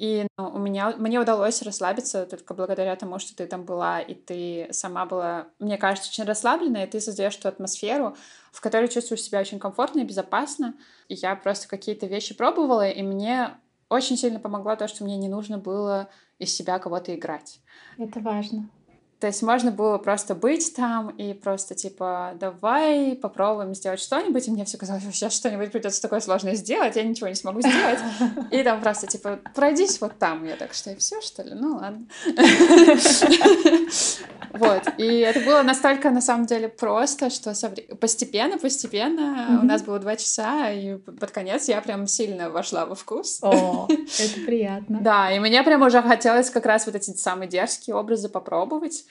и 0.00 0.26
ну, 0.38 0.48
у 0.48 0.58
меня, 0.58 0.94
мне 0.96 1.20
удалось 1.20 1.60
расслабиться 1.60 2.24
только 2.24 2.54
благодаря 2.54 2.96
тому, 2.96 3.18
что 3.18 3.36
ты 3.36 3.46
там 3.46 3.66
была, 3.66 4.00
и 4.00 4.14
ты 4.14 4.68
сама 4.70 5.04
была, 5.04 5.48
мне 5.58 5.76
кажется, 5.76 6.08
очень 6.08 6.24
расслабленная, 6.24 6.86
и 6.86 6.90
ты 6.90 7.00
создаешь 7.00 7.36
ту 7.36 7.48
атмосферу, 7.48 8.16
в 8.50 8.62
которой 8.62 8.88
чувствуешь 8.88 9.20
себя 9.20 9.40
очень 9.40 9.58
комфортно 9.58 10.00
и 10.00 10.04
безопасно. 10.04 10.74
И 11.08 11.14
я 11.16 11.36
просто 11.36 11.68
какие-то 11.68 12.06
вещи 12.06 12.34
пробовала, 12.34 12.88
и 12.88 13.02
мне 13.02 13.50
очень 13.90 14.16
сильно 14.16 14.40
помогло 14.40 14.74
то, 14.74 14.88
что 14.88 15.04
мне 15.04 15.18
не 15.18 15.28
нужно 15.28 15.58
было 15.58 16.08
из 16.38 16.54
себя 16.54 16.78
кого-то 16.78 17.14
играть. 17.14 17.60
Это 17.98 18.20
важно. 18.20 18.70
То 19.20 19.26
есть 19.26 19.42
можно 19.42 19.70
было 19.70 19.98
просто 19.98 20.34
быть 20.34 20.74
там 20.74 21.10
и 21.10 21.34
просто 21.34 21.74
типа 21.74 22.32
давай 22.40 23.14
попробуем 23.14 23.74
сделать 23.74 24.00
что-нибудь. 24.00 24.48
И 24.48 24.50
мне 24.50 24.64
все 24.64 24.78
казалось, 24.78 25.02
что 25.02 25.12
сейчас 25.12 25.34
что-нибудь 25.34 25.70
придется 25.70 26.00
такое 26.00 26.20
сложное 26.20 26.54
сделать, 26.54 26.96
я 26.96 27.02
ничего 27.02 27.28
не 27.28 27.34
смогу 27.34 27.60
сделать. 27.60 27.98
И 28.50 28.62
там 28.62 28.80
просто 28.80 29.06
типа 29.06 29.38
пройдись 29.54 30.00
вот 30.00 30.18
там. 30.18 30.46
Я 30.46 30.56
так 30.56 30.72
что, 30.72 30.90
и 30.90 30.96
все 30.96 31.20
что 31.20 31.42
ли? 31.42 31.52
Ну 31.54 31.76
ладно. 31.76 32.06
Вот. 34.52 34.82
И 34.98 35.18
это 35.18 35.40
было 35.40 35.62
настолько, 35.62 36.10
на 36.10 36.20
самом 36.20 36.46
деле, 36.46 36.68
просто, 36.68 37.30
что 37.30 37.54
постепенно, 38.00 38.58
постепенно 38.58 39.60
у 39.62 39.64
нас 39.64 39.82
было 39.82 39.98
два 40.00 40.16
часа, 40.16 40.70
и 40.72 40.96
под 40.96 41.30
конец 41.30 41.68
я 41.68 41.80
прям 41.80 42.06
сильно 42.06 42.50
вошла 42.50 42.84
во 42.86 42.94
вкус. 42.96 43.38
О, 43.42 43.86
это 43.88 44.40
приятно. 44.44 44.98
Да, 45.00 45.30
и 45.30 45.38
мне 45.38 45.62
прям 45.62 45.82
уже 45.82 46.02
хотелось 46.02 46.50
как 46.50 46.66
раз 46.66 46.86
вот 46.86 46.96
эти 46.96 47.10
самые 47.10 47.48
дерзкие 47.48 47.94
образы 47.94 48.28
попробовать. 48.28 49.04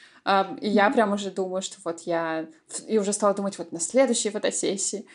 И 0.62 0.70
я 0.70 0.90
прям 0.92 1.14
уже 1.14 1.32
думаю, 1.32 1.62
что 1.62 1.78
вот 1.84 2.02
я... 2.02 2.46
И 2.88 3.00
уже 3.00 3.14
стала 3.14 3.34
думать 3.34 3.58
вот 3.58 3.72
на 3.72 3.80
следующей 3.80 4.30
фотосессии. 4.30 5.06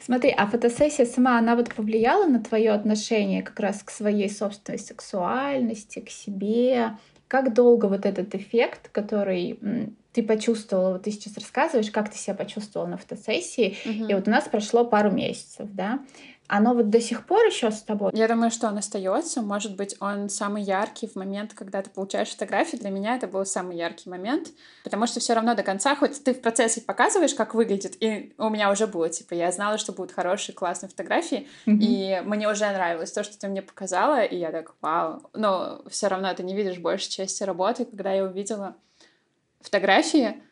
Смотри, 0.00 0.30
а 0.30 0.46
фотосессия 0.46 1.04
сама, 1.04 1.38
она 1.38 1.56
вот 1.56 1.74
повлияла 1.74 2.26
на 2.26 2.42
твое 2.42 2.70
отношение 2.70 3.42
как 3.42 3.58
раз 3.60 3.82
к 3.82 3.90
своей 3.90 4.30
собственной 4.30 4.78
сексуальности, 4.78 6.00
к 6.00 6.08
себе? 6.08 6.96
Как 7.28 7.52
долго 7.52 7.86
вот 7.86 8.06
этот 8.06 8.34
эффект, 8.34 8.88
который 8.92 9.58
ты 10.12 10.22
почувствовала, 10.22 10.92
вот 10.92 11.02
ты 11.02 11.10
сейчас 11.10 11.36
рассказываешь, 11.36 11.90
как 11.90 12.10
ты 12.10 12.16
себя 12.16 12.34
почувствовала 12.34 12.88
на 12.88 12.96
фотосессии, 12.96 13.76
угу. 13.84 14.08
и 14.08 14.14
вот 14.14 14.26
у 14.26 14.30
нас 14.30 14.44
прошло 14.44 14.84
пару 14.86 15.10
месяцев, 15.10 15.68
да, 15.72 15.98
оно 16.48 16.74
вот 16.74 16.90
до 16.90 17.00
сих 17.00 17.26
пор 17.26 17.44
еще 17.46 17.70
с 17.70 17.82
тобой? 17.82 18.12
Я 18.14 18.28
думаю, 18.28 18.50
что 18.50 18.68
он 18.68 18.78
остается. 18.78 19.42
Может 19.42 19.76
быть, 19.76 19.96
он 20.00 20.28
самый 20.28 20.62
яркий 20.62 21.06
в 21.06 21.16
момент, 21.16 21.54
когда 21.54 21.82
ты 21.82 21.90
получаешь 21.90 22.30
фотографии. 22.30 22.76
Для 22.76 22.90
меня 22.90 23.16
это 23.16 23.26
был 23.26 23.44
самый 23.44 23.76
яркий 23.76 24.08
момент, 24.08 24.48
потому 24.84 25.06
что 25.06 25.20
все 25.20 25.34
равно 25.34 25.54
до 25.54 25.62
конца, 25.62 25.94
хоть 25.96 26.22
ты 26.22 26.34
в 26.34 26.40
процессе 26.40 26.80
показываешь, 26.80 27.34
как 27.34 27.54
выглядит, 27.54 27.96
и 28.00 28.34
у 28.38 28.48
меня 28.48 28.70
уже 28.70 28.86
было, 28.86 29.08
типа, 29.08 29.34
я 29.34 29.50
знала, 29.52 29.78
что 29.78 29.92
будут 29.92 30.12
хорошие, 30.12 30.54
классные 30.54 30.88
фотографии, 30.90 31.48
mm-hmm. 31.66 31.78
и 31.80 32.20
мне 32.24 32.48
уже 32.48 32.70
нравилось 32.70 33.12
то, 33.12 33.24
что 33.24 33.38
ты 33.38 33.48
мне 33.48 33.62
показала, 33.62 34.22
и 34.22 34.36
я 34.36 34.52
так, 34.52 34.74
вау. 34.80 35.22
Но 35.34 35.82
все 35.88 36.08
равно 36.08 36.32
ты 36.34 36.42
не 36.42 36.54
видишь 36.54 36.78
большей 36.78 37.10
части 37.10 37.42
работы, 37.42 37.84
когда 37.84 38.12
я 38.12 38.24
увидела 38.24 38.76
фотографии, 39.60 40.42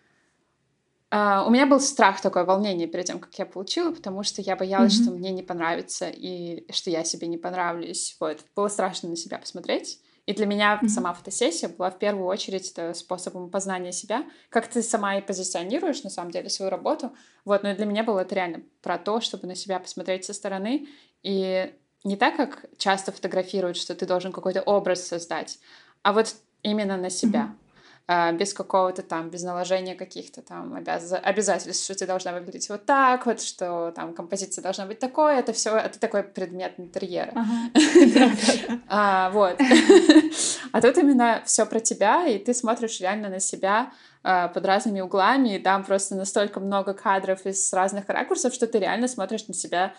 Uh, 1.12 1.46
у 1.46 1.50
меня 1.50 1.66
был 1.66 1.78
страх, 1.78 2.20
такое 2.20 2.44
волнение 2.44 2.88
перед 2.88 3.04
тем, 3.04 3.20
как 3.20 3.32
я 3.38 3.46
получила, 3.46 3.92
потому 3.92 4.24
что 4.24 4.42
я 4.42 4.56
боялась, 4.56 4.98
mm-hmm. 4.98 5.02
что 5.02 5.12
мне 5.12 5.30
не 5.30 5.42
понравится 5.42 6.08
и 6.08 6.66
что 6.72 6.90
я 6.90 7.04
себе 7.04 7.28
не 7.28 7.38
понравлюсь. 7.38 8.16
Вот. 8.18 8.40
Было 8.56 8.66
страшно 8.66 9.10
на 9.10 9.16
себя 9.16 9.38
посмотреть. 9.38 10.00
И 10.26 10.32
для 10.32 10.46
меня 10.46 10.80
mm-hmm. 10.82 10.88
сама 10.88 11.12
фотосессия 11.12 11.68
была 11.68 11.90
в 11.90 11.98
первую 11.98 12.26
очередь 12.26 12.74
способом 12.96 13.50
познания 13.50 13.92
себя, 13.92 14.24
как 14.48 14.66
ты 14.66 14.82
сама 14.82 15.18
и 15.18 15.20
позиционируешь 15.20 16.02
на 16.02 16.10
самом 16.10 16.30
деле 16.30 16.48
свою 16.48 16.70
работу. 16.70 17.14
Вот, 17.44 17.62
но 17.62 17.74
для 17.76 17.84
меня 17.84 18.02
было 18.02 18.20
это 18.20 18.34
реально 18.34 18.62
про 18.82 18.98
то, 18.98 19.20
чтобы 19.20 19.46
на 19.46 19.54
себя 19.54 19.78
посмотреть 19.78 20.24
со 20.24 20.32
стороны 20.32 20.88
и 21.22 21.72
не 22.04 22.16
так, 22.16 22.36
как 22.36 22.64
часто 22.78 23.12
фотографируют, 23.12 23.76
что 23.76 23.94
ты 23.94 24.06
должен 24.06 24.32
какой-то 24.32 24.62
образ 24.62 25.06
создать, 25.06 25.58
а 26.02 26.12
вот 26.12 26.34
именно 26.62 26.96
на 26.96 27.10
себя. 27.10 27.50
Mm-hmm. 27.52 27.63
А, 28.06 28.32
без 28.32 28.52
какого-то 28.52 29.02
там, 29.02 29.30
без 29.30 29.42
наложения 29.44 29.94
каких-то 29.94 30.42
там 30.42 30.74
обяз... 30.74 31.10
обязательств, 31.22 31.84
что 31.84 31.94
ты 31.94 32.06
должна 32.06 32.34
выглядеть 32.34 32.68
вот 32.68 32.84
так 32.84 33.24
вот, 33.24 33.40
что 33.40 33.92
там 33.92 34.12
композиция 34.12 34.60
должна 34.62 34.84
быть 34.84 34.98
такой, 34.98 35.36
это 35.36 35.54
все, 35.54 35.74
это 35.74 35.98
такой 35.98 36.22
предмет 36.22 36.74
интерьера. 36.76 37.32
А, 38.88 39.30
вот. 39.30 39.58
А 40.72 40.80
тут 40.80 40.98
именно 40.98 41.42
все 41.46 41.64
про 41.64 41.80
тебя, 41.80 42.26
и 42.26 42.38
ты 42.38 42.52
смотришь 42.52 43.00
реально 43.00 43.28
на 43.28 43.40
себя 43.40 43.92
а, 44.22 44.48
под 44.48 44.66
разными 44.66 45.00
углами, 45.00 45.56
и 45.56 45.58
там 45.58 45.84
просто 45.84 46.14
настолько 46.14 46.60
много 46.60 46.92
кадров 46.92 47.46
из 47.46 47.72
разных 47.72 48.08
ракурсов, 48.08 48.52
что 48.52 48.66
ты 48.66 48.80
реально 48.80 49.08
смотришь 49.08 49.46
на 49.46 49.54
себя 49.54 49.94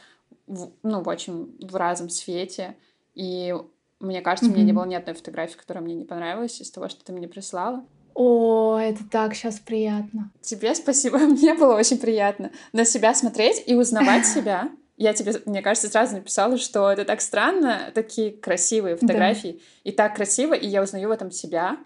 в, 0.45 0.71
ну, 0.83 1.01
в 1.01 1.07
очень 1.07 1.57
в 1.59 1.75
разном 1.75 2.09
свете. 2.09 2.75
И 3.15 3.55
мне 3.99 4.21
кажется, 4.21 4.49
mm-hmm. 4.49 4.53
у 4.53 4.55
меня 4.55 4.65
не 4.65 4.73
было 4.73 4.85
ни 4.85 4.95
одной 4.95 5.15
фотографии, 5.15 5.57
которая 5.57 5.83
мне 5.83 5.95
не 5.95 6.05
понравилась 6.05 6.59
из 6.61 6.69
того, 6.69 6.89
что 6.89 7.03
ты 7.03 7.13
мне 7.13 7.27
прислала. 7.27 7.83
О, 8.15 8.77
это 8.79 9.03
так 9.11 9.35
сейчас 9.35 9.59
приятно. 9.59 10.31
Тебе 10.41 10.73
спасибо, 10.73 11.17
мне 11.19 11.53
было 11.53 11.75
очень 11.75 11.99
приятно 11.99 12.51
на 12.71 12.85
себя 12.85 13.13
смотреть 13.13 13.61
и 13.67 13.75
узнавать 13.75 14.25
себя. 14.25 14.71
Я 14.97 15.13
тебе, 15.13 15.33
мне 15.45 15.61
кажется, 15.61 15.89
сразу 15.89 16.15
написала, 16.15 16.57
что 16.57 16.89
это 16.89 17.03
так 17.03 17.19
странно, 17.19 17.91
такие 17.93 18.31
красивые 18.31 18.95
фотографии, 18.95 19.51
да. 19.51 19.59
и 19.83 19.91
так 19.91 20.15
красиво, 20.15 20.53
и 20.53 20.65
я 20.65 20.81
узнаю 20.81 21.09
в 21.09 21.11
этом 21.11 21.31
себя. 21.31 21.77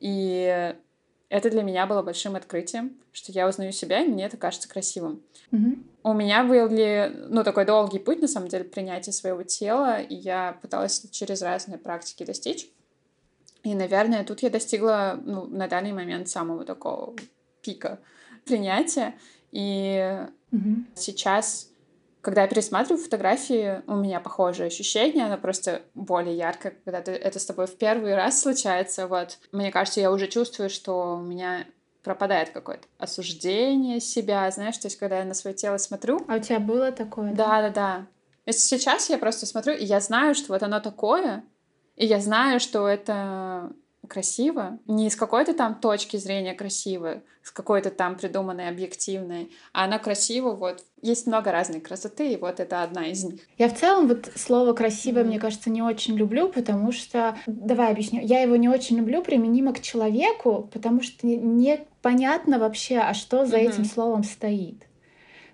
И 0.00 0.74
это 1.28 1.50
для 1.50 1.62
меня 1.62 1.86
было 1.86 2.02
большим 2.02 2.34
открытием, 2.34 2.96
что 3.12 3.30
я 3.30 3.46
узнаю 3.46 3.70
себя, 3.70 4.00
и 4.02 4.08
мне 4.08 4.26
это 4.26 4.36
кажется 4.36 4.68
красивым. 4.68 5.22
Угу. 5.52 5.76
У 6.02 6.12
меня 6.14 6.42
был, 6.42 6.68
ну, 7.28 7.44
такой 7.44 7.64
долгий 7.64 8.00
путь, 8.00 8.20
на 8.20 8.26
самом 8.26 8.48
деле, 8.48 8.64
принятия 8.64 9.12
своего 9.12 9.44
тела, 9.44 10.00
и 10.00 10.16
я 10.16 10.58
пыталась 10.60 11.06
через 11.12 11.42
разные 11.42 11.78
практики 11.78 12.24
достичь. 12.24 12.68
И, 13.62 13.74
наверное, 13.74 14.24
тут 14.24 14.42
я 14.42 14.50
достигла 14.50 15.18
ну, 15.22 15.46
на 15.46 15.68
данный 15.68 15.92
момент 15.92 16.28
самого 16.28 16.64
такого 16.64 17.14
пика 17.62 17.98
принятия. 18.44 19.14
И 19.50 20.26
угу. 20.52 20.84
сейчас, 20.94 21.70
когда 22.20 22.42
я 22.42 22.48
пересматриваю 22.48 23.02
фотографии, 23.02 23.82
у 23.86 23.96
меня 23.96 24.20
похожее 24.20 24.68
ощущение, 24.68 25.26
оно 25.26 25.38
просто 25.38 25.82
более 25.94 26.36
яркое, 26.36 26.74
когда 26.84 27.00
ты, 27.00 27.12
это 27.12 27.38
с 27.38 27.46
тобой 27.46 27.66
в 27.66 27.76
первый 27.76 28.14
раз 28.14 28.40
случается. 28.40 29.06
Вот. 29.06 29.38
Мне 29.52 29.70
кажется, 29.70 30.00
я 30.00 30.12
уже 30.12 30.28
чувствую, 30.28 30.70
что 30.70 31.16
у 31.16 31.20
меня 31.20 31.66
пропадает 32.02 32.50
какое-то 32.50 32.86
осуждение 32.98 34.00
себя, 34.00 34.50
знаешь, 34.50 34.78
то 34.78 34.86
есть 34.86 34.98
когда 34.98 35.18
я 35.18 35.24
на 35.24 35.34
свое 35.34 35.54
тело 35.54 35.76
смотрю. 35.78 36.24
А 36.28 36.36
у 36.36 36.38
тебя 36.38 36.60
было 36.60 36.92
такое? 36.92 37.32
Да, 37.32 37.60
да, 37.60 37.70
да. 37.70 38.06
да. 38.46 38.52
Сейчас 38.52 39.10
я 39.10 39.18
просто 39.18 39.44
смотрю, 39.44 39.74
и 39.74 39.84
я 39.84 40.00
знаю, 40.00 40.34
что 40.34 40.54
вот 40.54 40.62
оно 40.62 40.80
такое, 40.80 41.44
и 41.98 42.06
я 42.06 42.20
знаю, 42.20 42.60
что 42.60 42.86
это 42.86 43.72
красиво, 44.08 44.78
не 44.86 45.10
с 45.10 45.16
какой-то 45.16 45.52
там 45.52 45.74
точки 45.74 46.16
зрения 46.16 46.54
красиво, 46.54 47.22
с 47.42 47.50
какой-то 47.50 47.90
там 47.90 48.16
придуманной 48.16 48.68
объективной, 48.68 49.50
а 49.72 49.84
она 49.84 49.98
красиво, 49.98 50.52
вот. 50.52 50.84
Есть 51.02 51.26
много 51.26 51.52
разной 51.52 51.80
красоты, 51.80 52.32
и 52.32 52.36
вот 52.36 52.58
это 52.58 52.82
одна 52.82 53.06
из 53.06 53.22
них. 53.22 53.40
Я 53.56 53.68
в 53.68 53.78
целом 53.78 54.08
вот 54.08 54.30
слово 54.34 54.72
«красиво», 54.72 55.18
mm-hmm. 55.18 55.24
мне 55.24 55.38
кажется, 55.38 55.70
не 55.70 55.82
очень 55.82 56.16
люблю, 56.16 56.48
потому 56.48 56.90
что... 56.90 57.36
Давай 57.46 57.92
объясню. 57.92 58.20
Я 58.20 58.40
его 58.40 58.56
не 58.56 58.68
очень 58.68 58.96
люблю 58.96 59.22
применимо 59.22 59.72
к 59.72 59.80
человеку, 59.80 60.68
потому 60.72 61.02
что 61.02 61.26
непонятно 61.26 62.58
вообще, 62.58 62.98
а 62.98 63.14
что 63.14 63.46
за 63.46 63.58
mm-hmm. 63.58 63.68
этим 63.68 63.84
словом 63.84 64.24
стоит. 64.24 64.87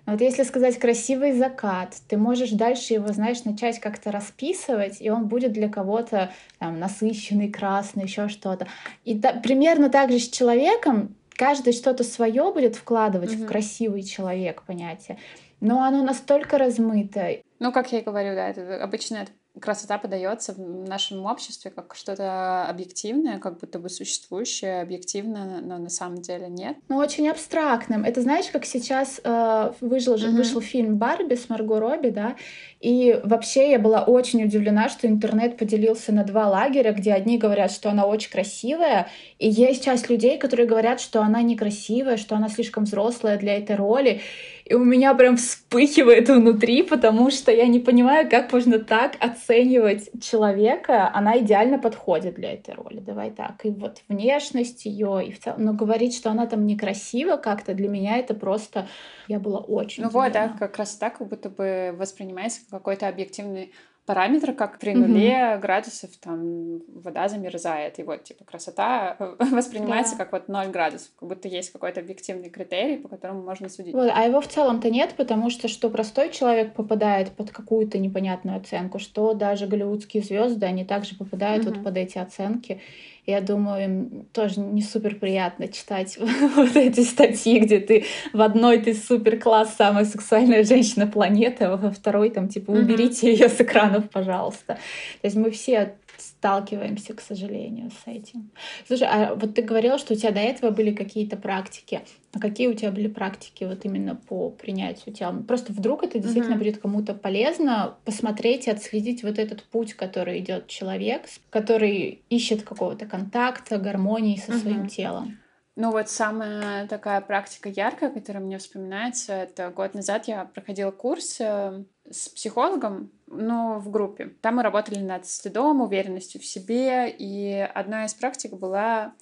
Вот 0.05 0.21
если 0.21 0.43
сказать 0.43 0.77
красивый 0.77 1.33
закат, 1.33 1.95
ты 2.07 2.17
можешь 2.17 2.51
дальше 2.51 2.93
его, 2.93 3.07
знаешь, 3.11 3.43
начать 3.43 3.79
как-то 3.79 4.11
расписывать, 4.11 5.01
и 5.01 5.09
он 5.09 5.27
будет 5.27 5.51
для 5.51 5.67
кого-то 5.67 6.31
там 6.59 6.79
насыщенный, 6.79 7.49
красный, 7.49 8.03
еще 8.03 8.27
что-то. 8.27 8.67
И 9.03 9.15
да, 9.15 9.33
примерно 9.33 9.89
так 9.89 10.11
же 10.11 10.19
с 10.19 10.29
человеком 10.29 11.15
каждый 11.29 11.73
что-то 11.73 12.03
свое 12.03 12.53
будет 12.53 12.75
вкладывать 12.75 13.33
угу. 13.33 13.43
в 13.43 13.47
красивый 13.47 14.03
человек 14.03 14.61
понятие. 14.63 15.17
Но 15.59 15.83
оно 15.83 16.03
настолько 16.03 16.57
размыто. 16.57 17.37
Ну, 17.59 17.71
как 17.71 17.91
я 17.91 17.99
и 17.99 18.03
говорю, 18.03 18.35
да, 18.35 18.49
это 18.49 18.83
обычно 18.83 19.17
это 19.17 19.31
красота 19.61 19.97
подается 19.97 20.53
в 20.53 20.87
нашем 20.87 21.25
обществе 21.25 21.71
как 21.71 21.95
что-то 21.95 22.65
объективное, 22.65 23.39
как 23.39 23.59
будто 23.59 23.79
бы 23.79 23.89
существующее, 23.89 24.81
объективно, 24.81 25.61
но 25.61 25.77
на 25.77 25.89
самом 25.89 26.21
деле 26.21 26.47
нет. 26.47 26.77
Ну, 26.89 26.97
очень 26.97 27.29
абстрактным. 27.29 28.03
Это 28.03 28.21
знаешь, 28.21 28.47
как 28.51 28.65
сейчас 28.65 29.21
э, 29.23 29.71
вышел, 29.81 30.15
mm-hmm. 30.15 30.31
вышел 30.31 30.61
фильм 30.61 30.97
«Барби» 30.97 31.35
с 31.35 31.49
Марго 31.49 31.79
Робби, 31.79 32.09
да, 32.09 32.35
и 32.81 33.19
вообще 33.23 33.71
я 33.71 33.79
была 33.79 34.03
очень 34.03 34.43
удивлена, 34.43 34.89
что 34.89 35.07
интернет 35.07 35.57
поделился 35.57 36.11
на 36.11 36.23
два 36.23 36.47
лагеря, 36.47 36.91
где 36.91 37.13
одни 37.13 37.37
говорят, 37.37 37.71
что 37.71 37.89
она 37.89 38.05
очень 38.05 38.29
красивая, 38.29 39.07
и 39.39 39.49
есть 39.49 39.83
часть 39.83 40.09
людей, 40.09 40.37
которые 40.37 40.67
говорят, 40.67 40.99
что 40.99 41.21
она 41.21 41.41
некрасивая, 41.41 42.17
что 42.17 42.35
она 42.35 42.49
слишком 42.49 42.83
взрослая 42.83 43.37
для 43.37 43.57
этой 43.57 43.75
роли. 43.75 44.21
И 44.65 44.73
у 44.73 44.83
меня 44.83 45.13
прям 45.13 45.37
вспыхивает 45.37 46.27
внутри, 46.27 46.81
потому 46.81 47.29
что 47.29 47.51
я 47.51 47.67
не 47.67 47.79
понимаю, 47.79 48.27
как 48.27 48.51
можно 48.51 48.79
так 48.79 49.15
оценивать 49.19 50.09
человека. 50.19 51.11
Она 51.13 51.37
идеально 51.37 51.77
подходит 51.77 52.33
для 52.33 52.53
этой 52.53 52.73
роли. 52.73 52.99
Давай 52.99 53.29
так. 53.29 53.63
И 53.63 53.69
вот 53.69 54.01
внешность 54.09 54.85
ее, 54.85 55.23
и 55.27 55.31
в 55.31 55.39
целом. 55.39 55.63
Но 55.63 55.73
говорить, 55.73 56.15
что 56.15 56.31
она 56.31 56.47
там 56.47 56.65
некрасива 56.65 57.37
как-то, 57.37 57.75
для 57.75 57.87
меня 57.87 58.17
это 58.17 58.33
просто... 58.33 58.87
Я 59.27 59.39
была 59.39 59.59
очень 59.59 60.03
Ну 60.03 60.09
вот, 60.09 60.31
да, 60.31 60.55
как 60.59 60.77
раз 60.77 60.95
так, 60.95 61.19
как 61.19 61.27
будто 61.27 61.49
бы 61.49 61.93
воспринимается 61.95 62.61
какой-то 62.71 63.07
объективный 63.07 63.71
параметр, 64.05 64.53
как 64.53 64.77
при 64.77 64.93
нуле 64.93 65.53
угу. 65.53 65.61
градусов 65.61 66.11
там 66.17 66.81
вода 66.87 67.27
замерзает. 67.27 67.97
И 67.99 68.03
вот, 68.03 68.23
типа, 68.23 68.43
красота 68.43 69.15
воспринимается 69.39 70.15
да. 70.15 70.23
как 70.23 70.33
вот 70.33 70.47
0 70.47 70.67
градусов, 70.67 71.09
как 71.19 71.29
будто 71.29 71.47
есть 71.47 71.71
какой-то 71.71 72.01
объективный 72.01 72.49
критерий, 72.49 72.97
по 72.97 73.09
которому 73.09 73.41
можно 73.41 73.67
судить. 73.67 73.93
Вот, 73.93 74.11
а 74.13 74.23
его 74.23 74.41
в 74.41 74.47
целом-то 74.47 74.89
нет, 74.89 75.15
потому 75.17 75.49
что 75.49 75.67
что 75.67 75.89
простой 75.89 76.29
человек 76.29 76.73
попадает 76.73 77.31
под 77.31 77.51
какую-то 77.51 77.97
непонятную 77.97 78.57
оценку, 78.57 78.99
что 78.99 79.33
даже 79.33 79.65
голливудские 79.65 80.21
звезды, 80.21 80.65
они 80.65 80.85
также 80.85 81.15
попадают 81.15 81.65
угу. 81.65 81.75
вот 81.75 81.83
под 81.83 81.97
эти 81.97 82.17
оценки. 82.17 82.81
Я 83.25 83.41
думаю, 83.41 83.83
им 83.83 84.25
тоже 84.33 84.59
не 84.59 84.83
супер 84.83 85.15
приятно 85.15 85.67
читать 85.67 86.17
вот 86.55 86.75
эти 86.75 87.01
статьи, 87.01 87.59
где 87.59 87.79
ты 87.79 88.05
в 88.33 88.41
одной 88.41 88.79
ты 88.79 88.93
супер 88.93 89.39
класс, 89.39 89.73
самая 89.75 90.05
сексуальная 90.05 90.63
женщина 90.63 91.07
планеты, 91.07 91.65
а 91.65 91.77
во 91.77 91.89
второй 91.91 92.29
там 92.29 92.47
типа 92.49 92.71
уберите 92.71 93.31
ее 93.31 93.49
с 93.49 93.59
экранов, 93.59 94.09
пожалуйста. 94.11 94.75
То 95.21 95.25
есть 95.25 95.35
мы 95.35 95.49
все 95.49 95.95
сталкиваемся, 96.17 97.13
к 97.13 97.21
сожалению, 97.21 97.91
с 97.91 98.07
этим. 98.07 98.51
Слушай, 98.87 99.07
а 99.11 99.35
вот 99.35 99.55
ты 99.55 99.61
говорила, 99.61 99.97
что 99.97 100.13
у 100.13 100.17
тебя 100.17 100.31
до 100.31 100.39
этого 100.39 100.71
были 100.71 100.93
какие-то 100.93 101.37
практики. 101.37 102.01
А 102.33 102.39
какие 102.39 102.67
у 102.67 102.73
тебя 102.73 102.91
были 102.91 103.07
практики 103.07 103.63
вот 103.63 103.85
именно 103.85 104.15
по 104.15 104.49
принятию 104.49 105.15
тела? 105.15 105.41
Просто 105.47 105.71
вдруг 105.71 106.03
это 106.03 106.19
действительно 106.19 106.55
uh-huh. 106.55 106.59
будет 106.59 106.77
кому-то 106.79 107.13
полезно 107.13 107.95
посмотреть 108.03 108.67
и 108.67 108.71
отследить 108.71 109.23
вот 109.23 109.39
этот 109.39 109.63
путь, 109.63 109.93
который 109.93 110.39
идет 110.39 110.67
человек, 110.67 111.23
который 111.49 112.23
ищет 112.29 112.63
какого-то 112.63 113.05
контакта, 113.05 113.77
гармонии 113.77 114.37
со 114.37 114.51
uh-huh. 114.51 114.61
своим 114.61 114.87
телом. 114.87 115.37
Ну 115.77 115.91
вот 115.91 116.09
самая 116.09 116.87
такая 116.87 117.19
практика 117.19 117.67
яркая, 117.67 118.09
которая 118.09 118.41
мне 118.41 118.57
вспоминается, 118.57 119.33
это 119.33 119.69
год 119.71 119.93
назад 119.93 120.25
я 120.27 120.45
проходила 120.45 120.91
курс 120.91 121.37
э, 121.41 121.83
с 122.09 122.29
психологом, 122.29 123.11
но 123.27 123.79
в 123.79 123.89
группе. 123.89 124.33
Там 124.41 124.57
мы 124.57 124.63
работали 124.63 124.99
над 124.99 125.25
стыдом, 125.25 125.81
уверенностью 125.81 126.39
в 126.41 126.45
себе, 126.45 127.09
и 127.09 127.67
одна 127.73 128.05
из 128.05 128.13
практик 128.13 128.53
была, 128.53 129.13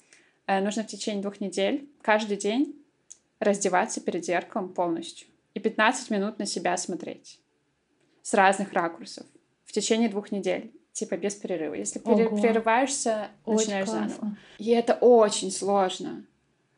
э, 0.46 0.60
нужно 0.60 0.82
в 0.82 0.86
течение 0.86 1.22
двух 1.22 1.40
недель 1.40 1.88
каждый 2.02 2.36
день 2.36 2.76
раздеваться 3.40 4.00
перед 4.00 4.24
зеркалом 4.24 4.72
полностью 4.72 5.28
и 5.54 5.60
15 5.60 6.10
минут 6.10 6.38
на 6.38 6.46
себя 6.46 6.76
смотреть 6.76 7.40
с 8.22 8.34
разных 8.34 8.72
ракурсов 8.72 9.26
в 9.64 9.72
течение 9.72 10.08
двух 10.08 10.32
недель 10.32 10.72
типа 10.92 11.16
без 11.16 11.34
перерыва. 11.34 11.74
Если 11.74 12.00
Ого. 12.04 12.40
прерываешься, 12.40 13.28
начинаешь 13.44 13.86
классно. 13.86 14.08
заново. 14.08 14.36
И 14.58 14.70
это 14.70 14.94
очень 14.94 15.50
сложно. 15.50 16.24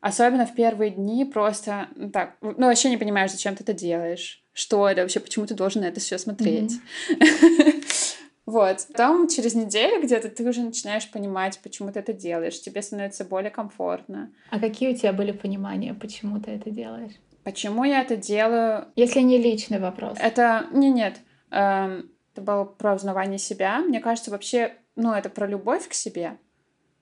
Особенно 0.07 0.47
в 0.47 0.55
первые 0.55 0.93
дни 0.93 1.25
просто, 1.25 1.89
ну 1.97 2.11
так, 2.11 2.37
ну 2.41 2.69
вообще 2.69 2.91
не 2.91 2.97
понимаешь, 2.97 3.33
зачем 3.33 3.57
ты 3.57 3.65
это 3.65 3.73
делаешь, 3.73 4.45
что 4.53 4.89
это 4.89 5.01
вообще, 5.01 5.19
почему 5.19 5.47
ты 5.47 5.55
должен 5.55 5.83
на 5.83 5.87
это 5.87 5.99
все 6.01 6.17
смотреть. 6.17 6.75
Вот. 8.47 8.87
Потом 8.93 9.27
через 9.27 9.57
неделю 9.57 10.01
где-то 10.01 10.29
ты 10.29 10.49
уже 10.49 10.63
начинаешь 10.63 11.11
понимать, 11.11 11.59
почему 11.65 11.91
ты 11.91 11.99
это 11.99 12.13
делаешь. 12.13 12.61
Тебе 12.61 12.81
становится 12.81 13.25
более 13.25 13.51
комфортно. 13.51 14.31
А 14.51 14.61
какие 14.61 14.93
у 14.93 14.97
тебя 14.97 15.13
были 15.13 15.33
понимания, 15.33 15.93
почему 15.95 16.41
ты 16.41 16.53
это 16.53 16.71
делаешь? 16.71 17.15
Почему 17.43 17.83
я 17.83 18.03
это 18.03 18.15
делаю? 18.15 18.87
Если 18.95 19.19
не 19.19 19.39
личный 19.39 19.81
вопрос. 19.81 20.19
Это... 20.21 20.69
Не, 20.73 20.93
нет. 20.93 21.17
Эм, 21.51 22.09
это 22.33 22.43
было 22.43 22.63
про 22.63 22.95
узнавание 22.95 23.39
себя. 23.41 23.81
Мне 23.81 23.99
кажется, 23.99 24.31
вообще, 24.31 24.77
ну, 24.95 25.13
это 25.13 25.29
про 25.29 25.49
любовь 25.49 25.89
к 25.89 25.93
себе. 25.93 26.39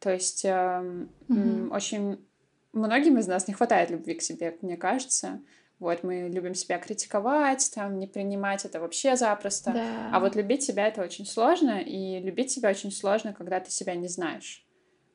То 0.00 0.10
есть 0.10 0.46
эм, 0.46 1.10
mm 1.28 1.74
очень 1.74 2.24
многим 2.74 3.18
из 3.18 3.26
нас 3.26 3.48
не 3.48 3.54
хватает 3.54 3.90
любви 3.90 4.14
к 4.14 4.22
себе, 4.22 4.56
мне 4.60 4.76
кажется. 4.76 5.40
Вот, 5.80 6.04
мы 6.04 6.28
любим 6.32 6.54
себя 6.54 6.78
критиковать, 6.78 7.70
там, 7.74 7.98
не 7.98 8.06
принимать 8.06 8.64
это 8.64 8.80
вообще 8.80 9.16
запросто. 9.16 9.72
Да. 9.72 10.10
А 10.12 10.20
вот 10.20 10.36
любить 10.36 10.62
себя— 10.62 10.86
это 10.88 11.02
очень 11.02 11.26
сложно, 11.26 11.80
и 11.80 12.20
любить 12.20 12.50
себя 12.50 12.70
очень 12.70 12.92
сложно, 12.92 13.32
когда 13.32 13.60
ты 13.60 13.70
себя 13.70 13.94
не 13.94 14.08
знаешь, 14.08 14.64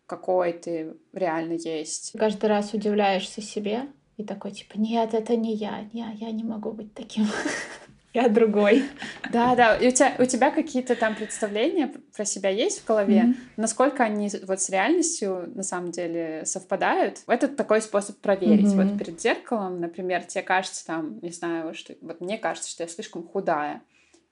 какой 0.05 0.53
ты 0.53 0.95
реально 1.13 1.53
есть. 1.53 2.13
Каждый 2.17 2.47
раз 2.47 2.73
удивляешься 2.73 3.41
себе 3.41 3.87
и 4.17 4.23
такой, 4.23 4.51
типа, 4.51 4.77
нет, 4.77 5.13
это 5.13 5.37
не 5.37 5.55
я, 5.55 5.87
я, 5.93 6.11
я 6.11 6.31
не 6.31 6.43
могу 6.43 6.73
быть 6.73 6.93
таким. 6.93 7.25
я 8.13 8.27
другой. 8.27 8.85
Да, 9.31 9.55
да. 9.55 9.75
И 9.75 9.87
у 9.87 9.91
тебя, 9.91 10.15
у 10.17 10.25
тебя 10.25 10.51
какие-то 10.51 10.95
там 10.95 11.15
представления 11.15 11.91
про 12.15 12.25
себя 12.25 12.49
есть 12.49 12.81
в 12.81 12.87
голове? 12.87 13.21
Mm-hmm. 13.21 13.35
Насколько 13.57 14.03
они 14.03 14.29
вот 14.47 14.61
с 14.61 14.69
реальностью 14.69 15.51
на 15.53 15.63
самом 15.63 15.91
деле 15.91 16.43
совпадают? 16.45 17.19
Это 17.27 17.47
такой 17.47 17.81
способ 17.81 18.17
проверить. 18.17 18.67
Mm-hmm. 18.67 18.89
Вот 18.89 18.97
перед 18.97 19.21
зеркалом, 19.21 19.79
например, 19.79 20.23
тебе 20.23 20.43
кажется 20.43 20.85
там, 20.85 21.19
не 21.21 21.31
знаю, 21.31 21.73
что 21.75 21.93
вот 22.01 22.21
мне 22.21 22.37
кажется, 22.37 22.69
что 22.69 22.83
я 22.83 22.89
слишком 22.89 23.27
худая 23.27 23.81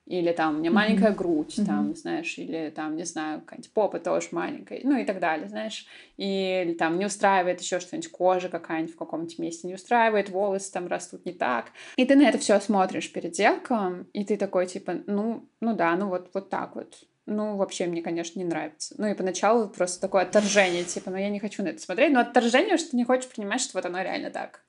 или 0.08 0.32
там 0.32 0.56
у 0.56 0.60
меня 0.60 0.72
маленькая 0.72 1.12
mm-hmm. 1.12 1.16
грудь, 1.16 1.60
mm-hmm. 1.60 1.65
там, 1.65 1.96
знаешь, 1.96 2.38
или 2.38 2.72
там, 2.74 2.96
не 2.96 3.04
знаю, 3.04 3.41
какая-нибудь 3.41 3.72
попа 3.72 4.00
тоже 4.00 4.30
маленькая, 4.32 4.80
ну 4.84 4.98
и 4.98 5.04
так 5.04 5.20
далее, 5.20 5.48
знаешь, 5.50 5.86
или 6.15 6.74
там 6.74 6.98
не 6.98 7.06
устраивает 7.06 7.60
еще 7.60 7.80
что-нибудь, 7.80 8.10
кожа 8.12 8.50
какая-нибудь 8.50 8.96
в 8.96 8.98
каком-нибудь 8.98 9.38
месте 9.38 9.67
не 9.67 9.76
устраивает, 9.76 10.30
волосы 10.30 10.72
там 10.72 10.88
растут 10.88 11.26
не 11.26 11.34
так, 11.34 11.72
и 11.98 12.06
ты 12.06 12.15
на 12.15 12.24
это 12.24 12.38
все 12.38 12.60
смотришь 12.60 13.12
перед 13.12 13.36
зеркалом, 13.36 14.08
и 14.13 14.24
ты 14.24 14.38
такой 14.38 14.65
типа, 14.65 14.96
ну, 15.08 15.50
ну 15.60 15.76
да, 15.76 15.96
ну 15.96 16.08
вот 16.08 16.32
вот 16.34 16.50
так 16.50 16.76
вот, 16.76 16.96
ну, 17.28 17.58
вообще 17.58 17.88
мне, 17.88 18.02
конечно, 18.02 18.39
не 18.39 18.46
нравится. 18.46 18.96
Ну, 18.98 19.06
и 19.06 19.13
поначалу 19.13 19.67
просто 19.67 20.00
такое 20.00 20.22
отторжение, 20.22 20.86
типа, 20.86 21.12
ну, 21.12 21.17
я 21.17 21.30
не 21.30 21.41
хочу 21.41 21.62
на 21.62 21.67
это 21.67 21.82
смотреть, 21.82 22.13
но 22.13 22.22
отторжение, 22.22 22.78
что 22.78 22.91
ты 22.91 22.98
не 22.98 23.04
хочешь 23.04 23.30
принимать, 23.30 23.60
что 23.60 23.78
вот 23.78 23.86
оно 23.86 24.02
реально 24.02 24.32
так. 24.32 24.62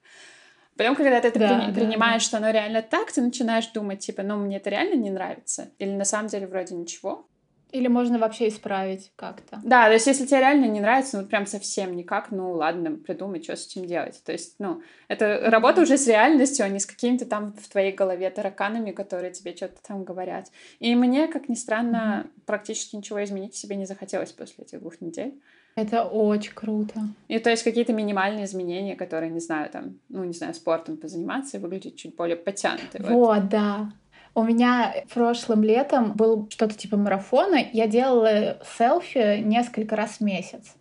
Потом, 0.79 0.95
когда 0.95 1.19
ты 1.19 1.27
это 1.27 1.39
да, 1.39 1.47
при... 1.59 1.73
да, 1.73 1.73
принимаешь, 1.73 2.23
да. 2.23 2.25
что 2.25 2.37
оно 2.37 2.51
реально 2.51 2.81
так, 2.81 3.11
ты 3.11 3.21
начинаешь 3.21 3.67
думать, 3.67 3.99
типа, 3.99 4.23
ну, 4.23 4.37
мне 4.37 4.55
это 4.55 4.69
реально 4.69 4.93
не 4.93 5.09
нравится. 5.09 5.71
Или 5.77 5.89
на 5.89 6.05
самом 6.05 6.29
деле 6.29 6.47
вроде 6.47 6.73
ничего. 6.73 7.27
Или 7.73 7.89
можно 7.89 8.17
вообще 8.17 8.47
исправить 8.47 9.11
как-то. 9.17 9.59
Да, 9.65 9.87
то 9.87 9.91
есть 9.91 10.07
если 10.07 10.25
тебе 10.25 10.39
реально 10.39 10.67
не 10.67 10.79
нравится, 10.79 11.19
ну, 11.19 11.27
прям 11.27 11.47
совсем 11.47 11.97
никак, 11.97 12.31
ну, 12.31 12.53
ладно, 12.53 12.91
придумай, 12.91 13.43
что 13.43 13.57
с 13.57 13.67
этим 13.67 13.87
делать. 13.87 14.21
То 14.23 14.31
есть, 14.31 14.55
ну, 14.57 14.81
это 15.09 15.51
работа 15.51 15.81
уже 15.81 15.97
с 15.97 16.07
реальностью, 16.07 16.65
а 16.65 16.69
не 16.69 16.79
с 16.79 16.85
какими-то 16.85 17.25
там 17.25 17.51
в 17.51 17.67
твоей 17.67 17.91
голове 17.91 18.29
тараканами, 18.29 18.91
которые 18.91 19.33
тебе 19.33 19.53
что-то 19.53 19.81
там 19.85 20.05
говорят. 20.05 20.47
И 20.79 20.95
мне, 20.95 21.27
как 21.27 21.49
ни 21.49 21.55
странно, 21.55 22.23
mm-hmm. 22.23 22.41
практически 22.45 22.95
ничего 22.95 23.21
изменить 23.21 23.53
в 23.53 23.57
себе 23.57 23.75
не 23.75 23.85
захотелось 23.85 24.31
после 24.31 24.63
этих 24.63 24.79
двух 24.79 25.01
недель. 25.01 25.41
Это 25.81 26.03
очень 26.03 26.53
круто. 26.53 27.01
И 27.27 27.39
то 27.39 27.49
есть 27.49 27.63
какие-то 27.63 27.93
минимальные 27.93 28.45
изменения, 28.45 28.95
которые, 28.95 29.31
не 29.31 29.39
знаю, 29.39 29.69
там, 29.69 29.99
ну, 30.09 30.23
не 30.23 30.33
знаю, 30.33 30.53
спортом 30.53 30.97
позаниматься 30.97 31.57
и 31.57 31.59
выглядеть 31.59 31.95
чуть 31.95 32.15
более 32.15 32.35
потянутой. 32.35 33.01
Вот, 33.01 33.09
вот. 33.09 33.49
да. 33.49 33.91
У 34.35 34.43
меня 34.43 34.93
прошлым 35.13 35.63
летом 35.63 36.13
был 36.13 36.47
что-то 36.49 36.75
типа 36.75 36.97
марафона. 36.97 37.57
Я 37.73 37.87
делала 37.87 38.59
селфи 38.77 39.41
несколько 39.41 39.95
раз 39.95 40.17
в 40.17 40.21
месяц 40.21 40.75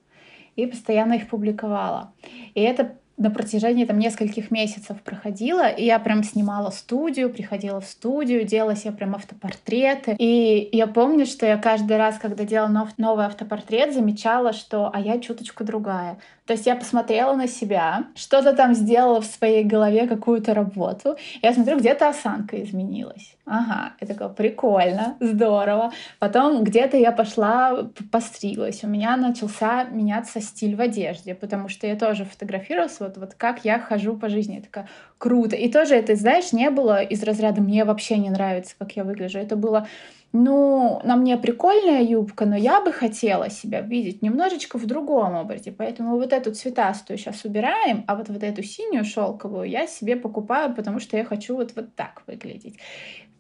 и 0.56 0.66
постоянно 0.66 1.14
их 1.14 1.28
публиковала. 1.28 2.12
И 2.54 2.61
это 2.61 2.98
на 3.18 3.31
протяжении 3.31 3.85
там 3.85 3.98
нескольких 3.98 4.50
месяцев 4.50 5.02
проходила, 5.02 5.68
и 5.68 5.85
я 5.85 5.98
прям 5.98 6.22
снимала 6.22 6.70
студию, 6.70 7.31
приходила 7.31 7.81
в 7.81 7.87
студию, 7.87 8.44
делала 8.44 8.76
себе 8.76 8.92
прям 8.92 9.16
автопортреты. 9.16 10.14
И 10.18 10.68
я 10.72 10.87
помню, 10.87 11.26
что 11.26 11.44
я 11.44 11.59
каждый 11.59 11.96
раз, 11.96 12.18
когда 12.18 12.44
делала 12.44 12.88
новый 12.96 13.26
автопортрет, 13.26 13.92
замечала, 13.92 14.52
что 14.52 14.90
а 14.92 15.00
я 15.00 15.18
чуточку 15.18 15.64
другая. 15.64 16.18
То 16.48 16.54
есть 16.54 16.64
я 16.64 16.76
посмотрела 16.76 17.34
на 17.34 17.46
себя, 17.46 18.06
что-то 18.14 18.54
там 18.54 18.72
сделала 18.72 19.20
в 19.20 19.26
своей 19.26 19.64
голове, 19.64 20.06
какую-то 20.06 20.54
работу. 20.54 21.18
Я 21.42 21.52
смотрю, 21.52 21.78
где-то 21.78 22.08
осанка 22.08 22.62
изменилась. 22.62 23.37
Ага, 23.44 23.92
это 24.00 24.14
такое 24.14 24.30
прикольно, 24.30 25.18
здорово. 25.20 25.92
Потом 26.18 26.64
где-то 26.64 26.96
я 26.96 27.12
пошла, 27.12 27.90
пострилась. 28.11 28.82
У 28.82 28.88
меня 28.88 29.18
начался 29.18 29.84
меняться 29.84 30.40
стиль 30.40 30.74
в 30.74 30.80
одежде, 30.80 31.34
потому 31.34 31.68
что 31.68 31.87
я 31.87 31.96
тоже 31.96 32.24
фотографировалась, 32.24 32.98
вот, 32.98 33.18
вот 33.18 33.34
как 33.34 33.66
я 33.66 33.78
хожу 33.78 34.16
по 34.16 34.30
жизни. 34.30 34.54
Я 34.54 34.62
такая, 34.62 34.88
круто. 35.18 35.54
И 35.54 35.70
тоже 35.70 35.96
это, 35.96 36.16
знаешь, 36.16 36.54
не 36.54 36.70
было 36.70 37.02
из 37.02 37.22
разряда 37.22 37.61
«мне 37.61 37.84
вообще 37.84 38.16
не 38.16 38.30
нравится, 38.30 38.74
как 38.78 38.92
я 38.92 39.04
выгляжу». 39.04 39.38
Это 39.38 39.54
было 39.54 39.87
ну, 40.33 41.01
на 41.05 41.17
мне 41.17 41.38
прикольная 41.38 42.03
юбка, 42.03 42.45
но 42.45 42.57
я 42.57 42.81
бы 42.81 42.93
хотела 42.93 43.49
себя 43.49 43.81
видеть 43.81 44.21
немножечко 44.21 44.79
в 44.79 44.85
другом 44.85 45.35
образе. 45.35 45.73
Поэтому 45.73 46.17
вот 46.17 46.33
эту 46.33 46.53
цветастую 46.53 47.19
сейчас 47.19 47.45
убираем, 47.45 48.05
а 48.07 48.14
вот, 48.14 48.29
вот 48.29 48.43
эту 48.43 48.62
синюю 48.62 49.05
шелковую 49.05 49.69
я 49.69 49.87
себе 49.87 50.17
покупаю, 50.17 50.75
потому 50.75 51.01
что 51.01 51.17
я 51.17 51.25
хочу 51.25 51.57
вот, 51.57 51.73
вот 51.75 51.95
так 51.95 52.23
выглядеть. 52.27 52.79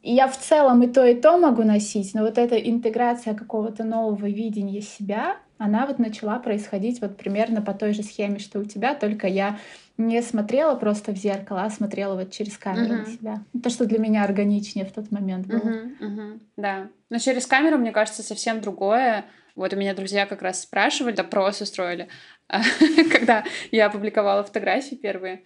И 0.02 0.14
я 0.14 0.28
в 0.28 0.38
целом 0.38 0.82
и 0.82 0.86
то, 0.86 1.04
и 1.04 1.14
то 1.14 1.36
могу 1.36 1.62
носить, 1.62 2.14
но 2.14 2.22
вот 2.22 2.38
эта 2.38 2.56
интеграция 2.56 3.34
какого-то 3.34 3.84
нового 3.84 4.26
видения 4.26 4.80
себя, 4.80 5.36
она 5.58 5.86
вот 5.86 5.98
начала 5.98 6.38
происходить 6.38 7.02
вот 7.02 7.16
примерно 7.16 7.60
по 7.60 7.74
той 7.74 7.92
же 7.92 8.02
схеме, 8.02 8.38
что 8.38 8.60
у 8.60 8.64
тебя, 8.64 8.94
только 8.94 9.26
я 9.26 9.58
не 9.98 10.22
смотрела 10.22 10.76
просто 10.76 11.12
в 11.12 11.16
зеркало, 11.16 11.64
а 11.64 11.70
смотрела 11.70 12.14
вот 12.14 12.30
через 12.30 12.56
камеру 12.56 12.94
uh-huh. 12.94 12.98
на 12.98 13.06
себя. 13.06 13.42
То, 13.62 13.68
что 13.68 13.84
для 13.84 13.98
меня 13.98 14.22
органичнее 14.22 14.86
в 14.86 14.92
тот 14.92 15.10
момент 15.10 15.46
было. 15.46 15.58
Uh-huh, 15.58 15.98
uh-huh. 16.00 16.40
Да. 16.56 16.88
Но 17.10 17.18
через 17.18 17.46
камеру, 17.46 17.78
мне 17.78 17.90
кажется, 17.90 18.22
совсем 18.22 18.60
другое. 18.60 19.24
Вот 19.56 19.72
у 19.72 19.76
меня 19.76 19.94
друзья 19.94 20.24
как 20.26 20.40
раз 20.40 20.62
спрашивали, 20.62 21.14
допрос 21.14 21.60
устроили, 21.60 22.08
когда 23.12 23.44
я 23.72 23.86
опубликовала 23.86 24.44
фотографии 24.44 24.94
первые. 24.94 25.42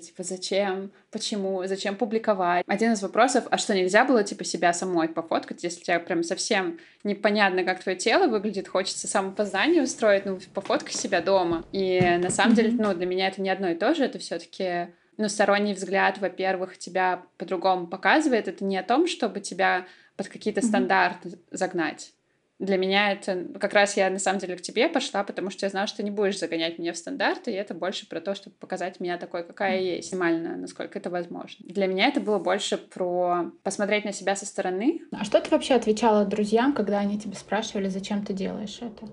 Типа, 0.00 0.24
зачем? 0.24 0.90
Почему? 1.12 1.64
Зачем 1.66 1.94
публиковать? 1.94 2.64
Один 2.66 2.92
из 2.92 3.02
вопросов, 3.02 3.44
а 3.50 3.58
что, 3.58 3.74
нельзя 3.74 4.04
было, 4.04 4.24
типа, 4.24 4.42
себя 4.42 4.72
самой 4.72 5.08
пофоткать, 5.08 5.62
если 5.62 5.84
тебя 5.84 6.00
прям 6.00 6.24
совсем 6.24 6.80
непонятно, 7.04 7.62
как 7.62 7.80
твое 7.80 7.96
тело 7.96 8.26
выглядит, 8.26 8.66
хочется 8.66 9.06
самопознание 9.06 9.82
устроить, 9.82 10.26
ну, 10.26 10.40
пофоткай 10.52 10.92
себя 10.92 11.20
дома. 11.20 11.64
И 11.70 12.00
на 12.00 12.30
самом 12.30 12.56
деле, 12.56 12.72
ну, 12.72 12.92
для 12.92 13.06
меня 13.06 13.28
это 13.28 13.40
не 13.40 13.50
одно 13.50 13.68
и 13.68 13.76
то 13.76 13.94
же, 13.94 14.04
это 14.04 14.18
все 14.18 14.38
таки 14.40 14.88
ну, 15.16 15.28
сторонний 15.28 15.74
взгляд, 15.74 16.18
во-первых, 16.18 16.76
тебя 16.76 17.22
по-другому 17.38 17.86
показывает. 17.86 18.48
Это 18.48 18.64
не 18.64 18.76
о 18.76 18.82
том, 18.82 19.06
чтобы 19.06 19.40
тебя 19.40 19.86
под 20.16 20.28
какие-то 20.28 20.60
стандарты 20.60 21.38
загнать. 21.50 22.12
Для 22.58 22.78
меня 22.78 23.12
это 23.12 23.46
как 23.60 23.74
раз 23.74 23.96
я 23.96 24.08
на 24.10 24.18
самом 24.18 24.38
деле 24.38 24.56
к 24.56 24.62
тебе 24.62 24.88
пошла, 24.88 25.24
потому 25.24 25.50
что 25.50 25.66
я 25.66 25.70
знала, 25.70 25.86
что 25.86 25.98
ты 25.98 26.02
не 26.02 26.10
будешь 26.10 26.38
загонять 26.38 26.78
меня 26.78 26.92
в 26.92 26.96
стандарты, 26.96 27.50
и 27.50 27.54
это 27.54 27.74
больше 27.74 28.08
про 28.08 28.20
то, 28.20 28.34
чтобы 28.34 28.56
показать 28.56 29.00
меня 29.00 29.18
такой, 29.18 29.44
какая 29.44 29.80
я 29.80 29.96
есть, 29.96 30.14
максимально, 30.14 30.56
насколько 30.56 30.98
это 30.98 31.10
возможно. 31.10 31.64
Для 31.66 31.86
меня 31.86 32.08
это 32.08 32.20
было 32.20 32.38
больше 32.38 32.78
про 32.78 33.50
посмотреть 33.62 34.04
на 34.04 34.12
себя 34.12 34.36
со 34.36 34.46
стороны. 34.46 35.02
А 35.12 35.24
что 35.24 35.40
ты 35.40 35.50
вообще 35.50 35.74
отвечала 35.74 36.24
друзьям, 36.24 36.72
когда 36.72 36.98
они 36.98 37.18
тебя 37.18 37.34
спрашивали, 37.34 37.88
зачем 37.88 38.24
ты 38.24 38.32
делаешь 38.32 38.78
это? 38.80 39.08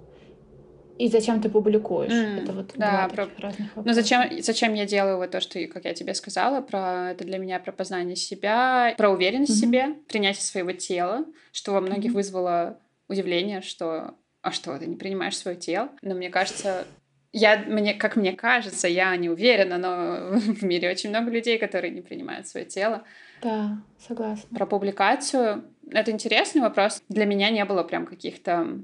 И 0.98 1.08
зачем 1.08 1.42
ты 1.42 1.50
публикуешь? 1.50 2.12
Mm, 2.12 2.44
это 2.44 2.52
вот 2.54 2.74
да, 2.76 3.10
про... 3.12 3.28
разных 3.40 3.76
вопросов. 3.76 3.86
Ну 3.86 3.94
зачем, 3.94 4.42
зачем 4.44 4.74
я 4.76 4.86
делаю 4.86 5.18
вот 5.18 5.32
то, 5.32 5.42
что, 5.42 5.60
как 5.68 5.86
я 5.86 5.96
тебе 5.96 6.14
сказала, 6.14 6.62
про 6.62 7.12
это 7.12 7.24
для 7.24 7.40
меня 7.40 7.60
про 7.60 7.72
познание 7.72 8.16
себя, 8.16 8.94
про 8.98 9.10
уверенность 9.10 9.52
mm-hmm. 9.52 9.56
в 9.56 9.60
себе, 9.60 9.96
принятие 10.08 10.44
своего 10.44 10.74
тела, 10.74 11.26
что 11.52 11.72
во 11.72 11.82
многих 11.82 12.12
mm-hmm. 12.12 12.16
вызвало 12.16 12.80
удивление, 13.12 13.62
что 13.62 14.16
а 14.42 14.52
что, 14.52 14.78
ты 14.78 14.88
не 14.88 14.96
принимаешь 14.96 15.38
свое 15.38 15.56
тело? 15.56 15.90
Но 16.02 16.16
мне 16.16 16.30
кажется, 16.30 16.86
я, 17.32 17.60
мне, 17.60 17.94
как 17.94 18.16
мне 18.16 18.34
кажется, 18.34 18.88
я 18.88 19.16
не 19.16 19.30
уверена, 19.30 19.78
но 19.78 20.38
в 20.40 20.64
мире 20.64 20.90
очень 20.90 21.10
много 21.10 21.30
людей, 21.30 21.58
которые 21.58 21.92
не 21.92 22.02
принимают 22.02 22.48
свое 22.48 22.66
тело. 22.66 23.04
Да, 23.42 23.78
согласна. 24.00 24.50
Про 24.56 24.66
публикацию. 24.66 25.64
Это 25.90 26.12
интересный 26.12 26.62
вопрос. 26.62 27.02
Для 27.10 27.26
меня 27.26 27.50
не 27.50 27.64
было 27.66 27.84
прям 27.84 28.06
каких-то... 28.06 28.80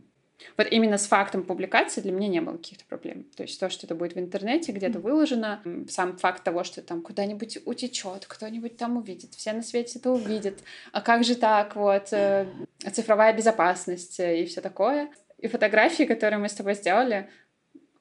Вот 0.55 0.67
именно 0.69 0.97
с 0.97 1.07
фактом 1.07 1.43
публикации 1.43 2.01
для 2.01 2.11
меня 2.11 2.27
не 2.27 2.41
было 2.41 2.57
каких-то 2.57 2.85
проблем. 2.85 3.25
То 3.35 3.43
есть 3.43 3.59
то, 3.59 3.69
что 3.69 3.87
это 3.87 3.95
будет 3.95 4.13
в 4.13 4.19
интернете, 4.19 4.71
где-то 4.71 4.99
выложено, 4.99 5.61
сам 5.89 6.17
факт 6.17 6.43
того, 6.43 6.63
что 6.63 6.81
там 6.81 7.01
куда-нибудь 7.01 7.59
утечет, 7.65 8.25
кто-нибудь 8.27 8.77
там 8.77 8.97
увидит, 8.97 9.33
все 9.33 9.53
на 9.53 9.63
свете 9.63 9.99
это 9.99 10.11
увидят. 10.11 10.59
А 10.91 11.01
как 11.01 11.23
же 11.23 11.35
так, 11.35 11.75
вот, 11.75 12.11
э, 12.11 12.47
цифровая 12.91 13.33
безопасность 13.33 14.19
и 14.19 14.45
все 14.45 14.61
такое. 14.61 15.09
И 15.39 15.47
фотографии, 15.47 16.03
которые 16.03 16.39
мы 16.39 16.49
с 16.49 16.53
тобой 16.53 16.75
сделали, 16.75 17.29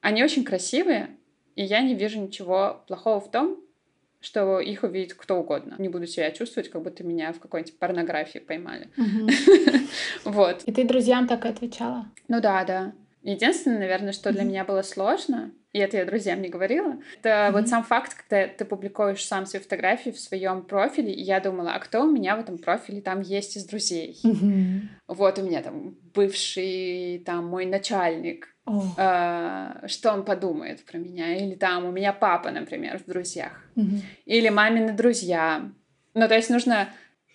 они 0.01 0.23
очень 0.23 0.43
красивые, 0.43 1.17
и 1.55 1.63
я 1.63 1.81
не 1.81 1.95
вижу 1.95 2.19
ничего 2.19 2.83
плохого 2.87 3.19
в 3.19 3.31
том, 3.31 3.59
что 4.19 4.59
их 4.59 4.83
увидит 4.83 5.13
кто 5.13 5.39
угодно. 5.39 5.75
Не 5.77 5.89
буду 5.89 6.07
себя 6.07 6.31
чувствовать, 6.31 6.69
как 6.69 6.83
будто 6.83 7.03
меня 7.03 7.33
в 7.33 7.39
какой-нибудь 7.39 7.77
порнографии 7.79 8.39
поймали. 8.39 8.89
Вот. 10.23 10.63
И 10.63 10.71
ты 10.71 10.83
друзьям 10.83 11.27
так 11.27 11.45
и 11.45 11.49
отвечала? 11.49 12.05
Ну 12.27 12.41
да, 12.41 12.63
да. 12.65 12.93
Единственное, 13.23 13.79
наверное, 13.79 14.13
что 14.13 14.31
для 14.31 14.43
меня 14.43 14.63
было 14.63 14.81
сложно, 14.83 15.51
и 15.73 15.79
это 15.79 15.97
я 15.97 16.05
друзьям 16.05 16.41
не 16.41 16.49
говорила, 16.49 16.97
это 17.19 17.29
mm-hmm. 17.29 17.51
вот 17.51 17.67
сам 17.67 17.83
факт, 17.83 18.13
когда 18.13 18.47
ты 18.47 18.63
публикуешь 18.63 19.25
сам 19.25 19.45
свои 19.45 19.61
фотографии 19.61 20.11
в 20.11 20.19
своем 20.19 20.63
профиле, 20.63 21.13
и 21.13 21.21
я 21.21 21.39
думала, 21.39 21.73
а 21.73 21.79
кто 21.79 22.03
у 22.03 22.11
меня 22.11 22.35
в 22.35 22.39
этом 22.39 22.57
профиле 22.57 23.01
там 23.01 23.21
есть 23.21 23.57
из 23.57 23.65
друзей? 23.65 24.17
Mm-hmm. 24.23 24.79
Вот 25.07 25.39
у 25.39 25.43
меня 25.43 25.61
там 25.61 25.95
бывший 26.13 27.21
там 27.25 27.47
мой 27.47 27.65
начальник. 27.65 28.55
Э, 28.97 29.87
что 29.87 30.11
он 30.11 30.25
подумает 30.25 30.85
про 30.85 30.97
меня? 30.97 31.35
Или 31.35 31.55
там 31.55 31.85
у 31.85 31.91
меня 31.91 32.13
папа, 32.13 32.51
например, 32.51 32.99
в 32.99 33.05
друзьях, 33.05 33.53
mm-hmm. 33.75 34.01
или 34.25 34.49
мамины 34.49 34.93
друзья. 34.93 35.69
Ну, 36.13 36.27
то 36.27 36.35
есть 36.35 36.49
нужно 36.49 36.89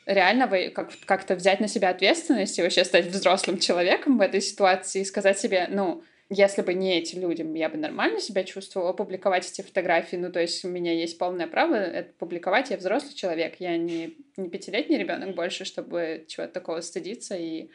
реально 0.06 0.48
как- 0.70 0.92
как-то 1.04 1.34
взять 1.34 1.60
на 1.60 1.68
себя 1.68 1.90
ответственность 1.90 2.58
и 2.58 2.62
вообще 2.62 2.84
стать 2.84 3.06
взрослым 3.06 3.58
человеком 3.58 4.18
в 4.18 4.20
этой 4.20 4.40
ситуации 4.40 5.02
и 5.02 5.04
сказать 5.04 5.38
себе, 5.38 5.68
ну, 5.70 6.02
если 6.34 6.62
бы 6.62 6.72
не 6.72 6.98
эти 6.98 7.14
люди, 7.16 7.46
я 7.58 7.68
бы 7.68 7.76
нормально 7.76 8.18
себя 8.18 8.42
чувствовала, 8.42 8.92
публиковать 8.94 9.50
эти 9.50 9.60
фотографии, 9.60 10.16
ну, 10.16 10.32
то 10.32 10.40
есть 10.40 10.64
у 10.64 10.68
меня 10.68 10.92
есть 10.92 11.18
полное 11.18 11.46
право 11.46 11.74
это 11.74 12.10
публиковать, 12.18 12.70
я 12.70 12.78
взрослый 12.78 13.14
человек, 13.14 13.56
я 13.58 13.76
не, 13.76 14.16
не 14.36 14.48
пятилетний 14.48 14.96
ребенок 14.96 15.34
больше, 15.34 15.64
чтобы 15.64 16.24
чего-то 16.28 16.54
такого 16.54 16.80
стыдиться, 16.80 17.36
и 17.36 17.68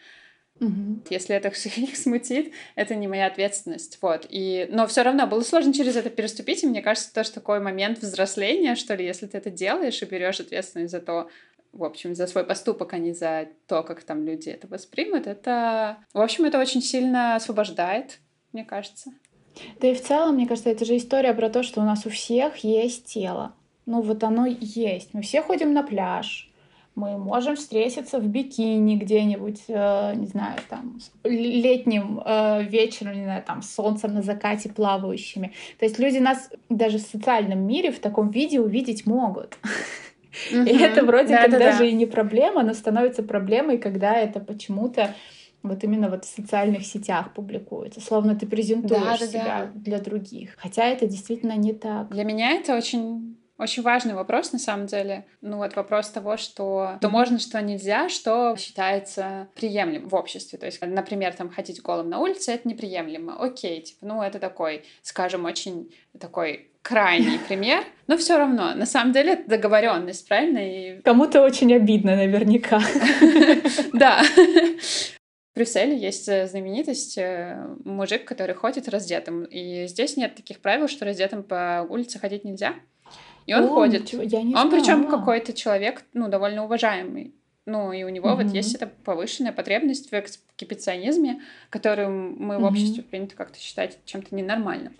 Угу. 0.60 1.04
Если 1.10 1.36
это 1.36 1.50
их 1.78 1.98
смутит, 1.98 2.52
это 2.76 2.96
не 2.96 3.08
моя 3.08 3.28
ответственность. 3.28 4.00
Вот. 4.02 4.26
И... 4.30 4.68
Но 4.72 4.88
все 4.88 5.04
равно 5.04 5.28
было 5.28 5.42
сложно 5.42 5.74
через 5.74 5.96
это 5.96 6.10
переступить, 6.10 6.64
и 6.64 6.68
мне 6.68 6.82
кажется, 6.82 7.14
тоже 7.14 7.32
такой 7.32 7.60
момент 7.60 8.00
взросления, 8.00 8.76
что 8.76 8.96
ли, 8.96 9.06
если 9.06 9.28
ты 9.28 9.38
это 9.38 9.50
делаешь 9.50 10.02
и 10.02 10.06
берешь 10.06 10.40
ответственность 10.40 10.92
за 10.92 11.00
то, 11.00 11.30
в 11.74 11.84
общем, 11.84 12.16
за 12.16 12.28
свой 12.28 12.44
поступок, 12.44 12.94
а 12.94 12.98
не 12.98 13.14
за 13.14 13.48
то, 13.68 13.84
как 13.84 14.04
там 14.04 14.26
люди 14.26 14.50
это 14.50 14.68
воспримут, 14.68 15.28
это, 15.28 15.98
в 16.14 16.22
общем, 16.22 16.46
это 16.46 16.60
очень 16.60 16.82
сильно 16.82 17.36
освобождает 17.36 18.20
мне 18.58 18.66
кажется. 18.66 19.12
Да 19.80 19.88
и 19.88 19.94
в 19.94 20.02
целом, 20.02 20.36
мне 20.36 20.48
кажется, 20.48 20.72
это 20.72 20.84
же 20.84 20.98
история 20.98 21.34
про 21.34 21.50
то, 21.50 21.62
что 21.62 21.82
у 21.82 21.84
нас 21.84 22.06
у 22.06 22.10
всех 22.10 22.58
есть 22.58 23.06
тело. 23.06 23.54
Ну 23.86 24.02
вот 24.02 24.24
оно 24.24 24.46
есть. 24.48 25.14
Мы 25.14 25.22
все 25.22 25.42
ходим 25.42 25.74
на 25.74 25.84
пляж. 25.84 26.47
Мы 26.98 27.16
можем 27.20 27.56
встретиться 27.56 28.18
в 28.18 28.28
бикини 28.28 28.96
где-нибудь, 28.96 29.66
э, 29.68 30.16
не 30.16 30.26
знаю, 30.26 30.58
там, 30.68 30.98
летним 31.24 32.20
э, 32.26 32.64
вечером, 32.64 33.14
не 33.14 33.24
знаю, 33.24 33.44
там, 33.46 33.62
солнцем 33.62 34.16
на 34.16 34.24
закате 34.24 34.70
плавающими. 34.70 35.54
То 35.78 35.86
есть 35.86 36.00
люди 36.00 36.18
нас 36.18 36.50
даже 36.70 36.98
в 36.98 37.02
социальном 37.02 37.60
мире 37.68 37.92
в 37.92 38.00
таком 38.00 38.32
виде 38.32 38.60
увидеть 38.60 39.06
могут. 39.06 39.60
И 40.52 40.78
это 40.80 41.06
вроде 41.06 41.38
как 41.38 41.52
даже 41.52 41.88
и 41.88 41.94
не 41.94 42.08
проблема, 42.08 42.64
но 42.64 42.74
становится 42.74 43.22
проблемой, 43.22 43.78
когда 43.78 44.16
это 44.16 44.40
почему-то 44.40 45.14
вот 45.62 45.84
именно 45.84 46.10
вот 46.10 46.26
в 46.26 46.28
социальных 46.28 46.86
сетях 46.86 47.34
публикуется, 47.34 48.02
словно 48.02 48.36
ты 48.36 48.48
презентуешь 48.48 49.02
да, 49.02 49.18
да, 49.20 49.28
себя 49.28 49.72
да. 49.74 49.80
для 49.80 50.00
других. 50.00 50.56
Хотя 50.58 50.86
это 50.86 51.06
действительно 51.06 51.56
не 51.58 51.74
так. 51.74 52.10
Для 52.10 52.24
меня 52.24 52.54
это 52.54 52.76
очень 52.76 53.37
очень 53.58 53.84
важный 53.84 54.14
вопрос, 54.14 54.52
на 54.52 54.60
самом 54.60 54.86
деле. 54.86 55.26
Ну 55.42 55.58
вот 55.58 55.76
вопрос 55.76 56.10
того, 56.10 56.38
что 56.38 56.98
то 57.02 57.10
можно, 57.10 57.40
что 57.40 57.62
нельзя, 57.62 58.10
что 58.10 58.56
считается 58.58 59.48
приемлемым 59.56 60.10
в 60.10 60.16
обществе. 60.16 60.60
То 60.60 60.66
есть, 60.66 60.82
например, 60.82 61.34
там 61.34 61.50
ходить 61.50 61.82
голым 61.82 62.10
на 62.10 62.20
улице, 62.20 62.52
это 62.52 62.68
неприемлемо. 62.68 63.36
Окей, 63.40 63.82
типа, 63.82 64.06
ну 64.06 64.22
это 64.22 64.40
такой, 64.40 64.84
скажем, 65.02 65.46
очень 65.46 65.92
такой 66.20 66.72
крайний 66.82 67.40
пример, 67.48 67.84
но 68.08 68.18
все 68.18 68.38
равно, 68.38 68.74
на 68.74 68.86
самом 68.86 69.12
деле, 69.12 69.34
это 69.34 69.50
договоренность, 69.50 70.28
правильно? 70.28 70.60
И... 70.60 71.02
Кому-то 71.02 71.42
очень 71.42 71.74
обидно, 71.74 72.16
наверняка. 72.16 72.82
Да. 73.94 74.22
Брюсселе 75.58 75.98
есть 75.98 76.30
э, 76.30 76.48
знаменитость 76.48 77.18
э, 77.18 77.58
мужик, 77.84 78.26
который 78.26 78.54
ходит 78.54 78.88
раздетым. 78.88 79.44
И 79.44 79.88
здесь 79.88 80.16
нет 80.16 80.36
таких 80.36 80.60
правил, 80.60 80.88
что 80.88 81.04
раздетым 81.04 81.42
по 81.42 81.86
улице 81.90 82.20
ходить 82.20 82.46
нельзя. 82.46 82.76
И 83.48 83.54
он 83.54 83.64
О, 83.64 83.68
ходит. 83.70 84.14
Я 84.14 84.44
не 84.44 84.54
он 84.56 84.70
причем 84.70 85.08
какой-то 85.08 85.54
человек, 85.54 86.04
ну, 86.14 86.28
довольно 86.28 86.66
уважаемый. 86.66 87.34
Ну, 87.66 87.92
и 87.92 88.04
у 88.04 88.10
него 88.10 88.30
mm-hmm. 88.30 88.44
вот 88.44 88.54
есть 88.54 88.76
эта 88.76 88.88
повышенная 88.88 89.52
потребность 89.52 90.12
в 90.12 90.14
экспедиционизме, 90.14 91.42
которую 91.70 92.10
мы 92.10 92.56
mm-hmm. 92.56 92.60
в 92.60 92.64
обществе 92.64 93.04
принято 93.04 93.36
как-то 93.36 93.60
считать 93.60 94.00
чем-то 94.06 94.36
ненормальным. 94.36 94.94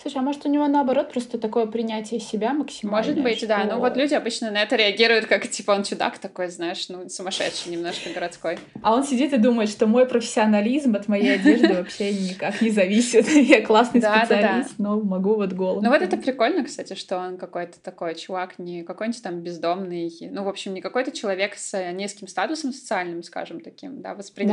Слушай, 0.00 0.18
а 0.18 0.22
может 0.22 0.44
у 0.46 0.48
него 0.48 0.66
наоборот 0.66 1.10
просто 1.10 1.38
такое 1.38 1.66
принятие 1.66 2.20
себя 2.20 2.52
максимальное? 2.52 3.12
Может 3.12 3.22
быть, 3.22 3.38
что... 3.38 3.46
да. 3.46 3.64
Ну 3.64 3.78
вот 3.78 3.96
люди 3.96 4.14
обычно 4.14 4.50
на 4.50 4.62
это 4.62 4.76
реагируют, 4.76 5.26
как 5.26 5.48
типа 5.48 5.72
он 5.72 5.84
чудак 5.84 6.18
такой, 6.18 6.48
знаешь, 6.48 6.88
ну 6.88 7.08
сумасшедший 7.08 7.72
немножко 7.72 8.10
городской. 8.10 8.58
А 8.82 8.94
он 8.94 9.04
сидит 9.04 9.32
и 9.32 9.36
думает, 9.36 9.68
что 9.70 9.86
мой 9.86 10.06
профессионализм 10.06 10.94
от 10.96 11.08
моей 11.08 11.34
одежды 11.34 11.74
вообще 11.74 12.12
никак 12.12 12.60
не 12.60 12.70
зависит. 12.70 13.28
Я 13.34 13.62
классный 13.62 14.00
специалист, 14.00 14.74
но 14.78 15.00
могу 15.00 15.34
вот 15.34 15.52
голым. 15.52 15.82
Ну 15.82 15.90
вот 15.90 16.02
это 16.02 16.16
прикольно, 16.16 16.64
кстати, 16.64 16.94
что 16.94 17.18
он 17.18 17.36
какой-то 17.36 17.80
такой 17.80 18.14
чувак, 18.14 18.58
не 18.58 18.82
какой-нибудь 18.82 19.22
там 19.22 19.40
бездомный, 19.40 20.10
ну 20.30 20.44
в 20.44 20.48
общем 20.48 20.74
не 20.74 20.80
какой-то 20.80 21.10
человек 21.12 21.54
с 21.56 21.92
низким 21.92 22.28
статусом 22.28 22.72
социальным, 22.72 23.22
скажем 23.22 23.60
таким, 23.60 24.00
да, 24.00 24.14
воспри... 24.14 24.44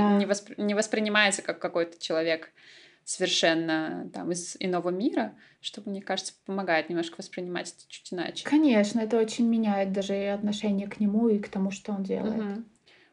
не 0.57 0.73
воспринимается 0.73 1.41
как 1.41 1.59
какой-то 1.59 2.01
человек 2.01 2.51
совершенно 3.03 4.09
там 4.13 4.31
из 4.31 4.55
иного 4.59 4.89
мира, 4.89 5.35
что, 5.59 5.81
мне 5.85 6.01
кажется, 6.01 6.33
помогает 6.45 6.89
немножко 6.89 7.15
воспринимать 7.17 7.69
это 7.69 7.87
чуть 7.87 8.13
иначе. 8.13 8.45
Конечно, 8.45 8.99
это 8.99 9.17
очень 9.17 9.47
меняет 9.47 9.91
даже 9.91 10.15
и 10.15 10.25
отношение 10.25 10.87
к 10.87 10.99
нему, 10.99 11.27
и 11.29 11.39
к 11.39 11.49
тому, 11.49 11.71
что 11.71 11.91
он 11.91 12.03
делает. 12.03 12.39
Угу. 12.39 12.63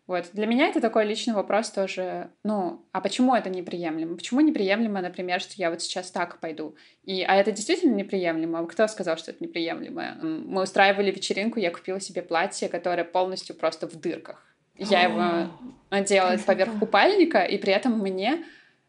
Вот. 0.08 0.30
Для 0.32 0.46
меня 0.46 0.68
это 0.68 0.80
такой 0.80 1.04
личный 1.04 1.34
вопрос 1.34 1.70
тоже. 1.70 2.30
Ну, 2.42 2.82
а 2.92 3.02
почему 3.02 3.34
это 3.34 3.50
неприемлемо? 3.50 4.16
Почему 4.16 4.40
неприемлемо, 4.40 5.02
например, 5.02 5.38
что 5.38 5.52
я 5.56 5.70
вот 5.70 5.82
сейчас 5.82 6.10
так 6.10 6.40
пойду? 6.40 6.76
И, 7.04 7.22
а 7.22 7.34
это 7.34 7.52
действительно 7.52 7.94
неприемлемо? 7.94 8.66
Кто 8.66 8.86
сказал, 8.88 9.18
что 9.18 9.32
это 9.32 9.44
неприемлемо? 9.44 10.16
Мы 10.22 10.62
устраивали 10.62 11.10
вечеринку, 11.10 11.58
я 11.58 11.70
купила 11.70 12.00
себе 12.00 12.22
платье, 12.22 12.70
которое 12.70 13.04
полностью 13.04 13.54
просто 13.54 13.86
в 13.86 13.96
дырках. 14.00 14.46
Я 14.78 15.02
его 15.02 15.50
надела 15.90 16.38
поверх 16.38 16.78
купальника, 16.78 17.42
и 17.42 17.58
при 17.58 17.72
этом 17.74 17.98
мне 17.98 18.44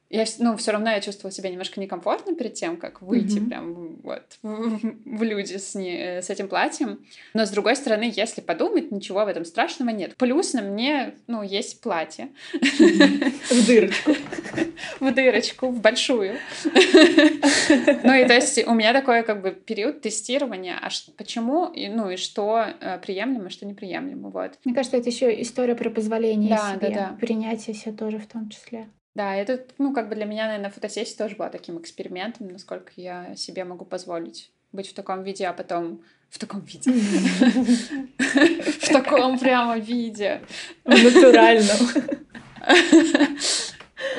я, 0.10 0.26
ну, 0.40 0.58
все 0.58 0.72
равно 0.72 0.90
я 0.90 1.02
чувствовала 1.02 1.32
себя 1.32 1.52
немножко 1.52 1.80
некомфортно 1.80 2.34
перед 2.34 2.56
тем, 2.56 2.78
как 2.78 3.02
выйти 3.04 3.38
mm-hmm. 3.38 3.48
прям 3.48 3.96
вот 4.02 4.24
в, 4.42 4.80
в 5.20 5.24
люди 5.24 5.58
с, 5.58 5.76
не, 5.76 6.22
с 6.22 6.32
этим 6.32 6.48
платьем. 6.48 7.06
Но, 7.36 7.46
с 7.46 7.52
другой 7.52 7.76
стороны, 7.76 8.12
если 8.16 8.42
подумать, 8.42 8.92
ничего 8.92 9.24
в 9.24 9.28
этом 9.28 9.46
страшного 9.46 9.92
нет. 9.92 10.16
Плюс 10.16 10.54
на 10.54 10.64
мне, 10.64 11.14
ну, 11.28 11.44
есть 11.44 11.82
платье. 11.82 12.30
В 12.54 13.68
дырочку. 13.68 14.16
В 15.00 15.14
дырочку, 15.14 15.68
в 15.68 15.82
большую. 15.82 16.38
Ну, 18.04 18.14
и 18.14 18.26
то 18.26 18.34
есть 18.34 18.66
у 18.66 18.74
меня 18.74 18.94
такой 18.94 19.24
как 19.24 19.42
бы 19.42 19.52
период 19.52 20.02
тестирования, 20.02 20.78
а 20.82 20.90
почему, 21.18 21.72
ну, 21.74 22.10
и 22.10 22.16
что 22.16 22.66
э, 22.80 23.00
приемлемо, 23.00 23.50
что 23.50 23.66
неприемлемо, 23.66 24.30
вот. 24.30 24.54
Мне 24.64 24.74
кажется, 24.74 24.98
это 24.98 25.10
еще 25.10 25.42
история 25.42 25.76
про 25.76 25.90
позволение 25.90 26.58
себе, 26.58 27.10
принятие 27.20 27.76
себя 27.76 27.94
тоже 27.94 28.18
в 28.20 28.28
том 28.28 28.50
числе. 28.50 28.88
Да, 29.20 29.36
это, 29.36 29.66
ну, 29.78 29.94
как 29.94 30.08
бы 30.08 30.16
для 30.16 30.24
меня, 30.24 30.46
наверное, 30.46 30.70
фотосессия 30.70 31.18
тоже 31.18 31.36
была 31.36 31.50
таким 31.50 31.78
экспериментом, 31.78 32.48
насколько 32.48 32.94
я 32.96 33.36
себе 33.36 33.66
могу 33.66 33.84
позволить 33.84 34.50
быть 34.72 34.90
в 34.90 34.94
таком 34.94 35.24
виде, 35.24 35.46
а 35.46 35.52
потом 35.52 36.02
в 36.30 36.40
таком 36.40 36.62
виде. 36.62 36.90
В 38.80 38.88
таком 38.88 39.38
прямо 39.38 39.78
виде. 39.78 40.40
В 40.86 41.04
натуральном. 41.04 41.78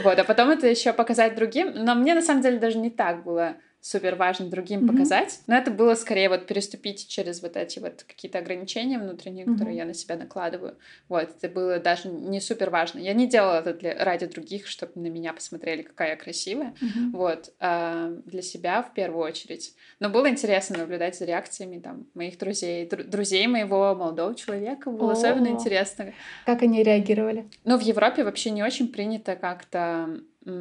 Вот, 0.03 0.19
а 0.19 0.25
потом 0.25 0.51
это 0.51 0.67
еще 0.67 0.93
показать 0.93 1.35
другим. 1.35 1.73
Но 1.75 1.95
мне 1.95 2.15
на 2.15 2.21
самом 2.21 2.43
деле 2.43 2.59
даже 2.59 2.77
не 2.77 2.91
так 2.91 3.25
было 3.25 3.57
супер 3.81 4.15
важно 4.17 4.47
другим 4.47 4.81
mm-hmm. 4.81 4.87
показать. 4.89 5.41
Но 5.47 5.57
это 5.57 5.71
было 5.71 5.95
скорее 5.95 6.29
вот 6.29 6.47
переступить 6.47 7.09
через 7.09 7.43
вот 7.43 7.57
эти 7.57 7.79
вот 7.79 8.05
какие-то 8.05 8.39
ограничения 8.39 8.99
внутренние, 8.99 9.47
mm-hmm. 9.47 9.53
которые 9.53 9.77
я 9.77 9.85
на 9.85 9.95
себя 9.95 10.17
накладываю. 10.17 10.77
Вот, 11.09 11.31
это 11.41 11.49
было 11.49 11.79
даже 11.79 12.09
не 12.09 12.41
супер 12.41 12.71
важно. 12.71 12.99
Я 12.99 13.15
не 13.15 13.27
делала 13.27 13.61
это 13.61 13.75
для, 13.75 14.05
ради 14.05 14.27
других, 14.27 14.67
чтобы 14.67 14.93
на 15.01 15.07
меня 15.07 15.33
посмотрели, 15.33 15.83
какая 15.83 16.11
я 16.11 16.17
красивая. 16.17 16.75
Mm-hmm. 16.81 17.11
Вот, 17.13 17.53
а 17.59 18.11
для 18.27 18.43
себя 18.43 18.83
в 18.83 18.93
первую 18.93 19.25
очередь. 19.25 19.75
Но 19.99 20.11
было 20.11 20.29
интересно 20.29 20.79
наблюдать 20.79 21.17
за 21.17 21.25
реакциями 21.25 21.79
там 21.79 22.07
моих 22.15 22.39
друзей, 22.39 22.87
дру- 22.87 23.05
друзей 23.05 23.47
моего 23.47 23.95
молодого 23.95 24.35
человека. 24.35 24.91
Было 24.91 25.13
О-о-о. 25.13 25.19
особенно 25.19 25.49
интересно. 25.49 26.13
Как 26.45 26.63
они 26.63 26.83
реагировали? 26.83 27.49
Ну, 27.65 27.79
в 27.79 27.83
Европе 27.83 28.25
вообще 28.25 28.51
не 28.51 28.63
очень 28.63 28.89
принято 28.89 29.37
как-то 29.37 30.21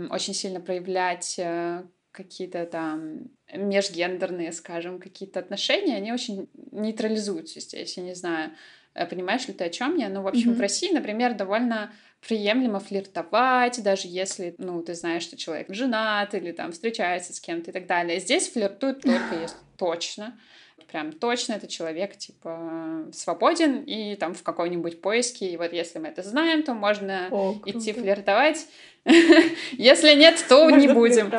очень 0.10 0.34
сильно 0.34 0.60
проявлять 0.60 1.36
э, 1.38 1.84
какие-то 2.12 2.66
там 2.66 3.30
межгендерные, 3.54 4.52
скажем, 4.52 5.00
какие-то 5.00 5.40
отношения, 5.40 5.96
они 5.96 6.12
очень 6.12 6.50
нейтрализуются 6.72 7.60
здесь. 7.60 7.98
Я 7.98 8.04
не 8.04 8.16
знаю, 8.16 8.52
э, 8.94 9.06
понимаешь 9.06 9.48
ли 9.48 9.54
ты 9.54 9.66
о 9.66 9.70
чем 9.70 9.96
я? 9.98 10.10
Ну, 10.10 10.22
в 10.22 10.28
общем, 10.28 10.52
mm-hmm. 10.52 10.56
в 10.56 10.62
России, 10.62 10.92
например, 10.92 11.36
довольно 11.36 11.94
приемлемо 12.28 12.80
флиртовать, 12.80 13.82
даже 13.82 14.08
если, 14.08 14.56
ну, 14.58 14.82
ты 14.84 14.94
знаешь, 14.94 15.24
что 15.24 15.38
человек 15.38 15.74
женат 15.74 16.34
или 16.34 16.52
там 16.52 16.72
встречается 16.72 17.34
с 17.34 17.40
кем-то 17.40 17.72
и 17.72 17.74
так 17.74 17.88
далее. 17.88 18.20
Здесь 18.20 18.50
флиртуют 18.50 19.02
только 19.02 19.36
если 19.36 19.58
точно 19.78 20.38
прям 20.92 21.14
точно 21.14 21.54
этот 21.54 21.70
человек, 21.70 22.18
типа, 22.18 23.08
свободен 23.14 23.84
и 23.84 24.16
там 24.16 24.34
в 24.34 24.44
какой-нибудь 24.44 25.02
поиске. 25.02 25.50
И 25.50 25.58
вот 25.58 25.72
если 25.72 26.00
мы 26.00 26.08
это 26.08 26.24
знаем, 26.24 26.64
то 26.64 26.74
можно 26.74 27.28
О, 27.32 27.56
идти 27.66 27.94
флиртовать. 27.94 28.68
Если 29.74 30.14
нет, 30.14 30.44
то 30.48 30.70
не 30.70 30.88
будем. 30.88 31.32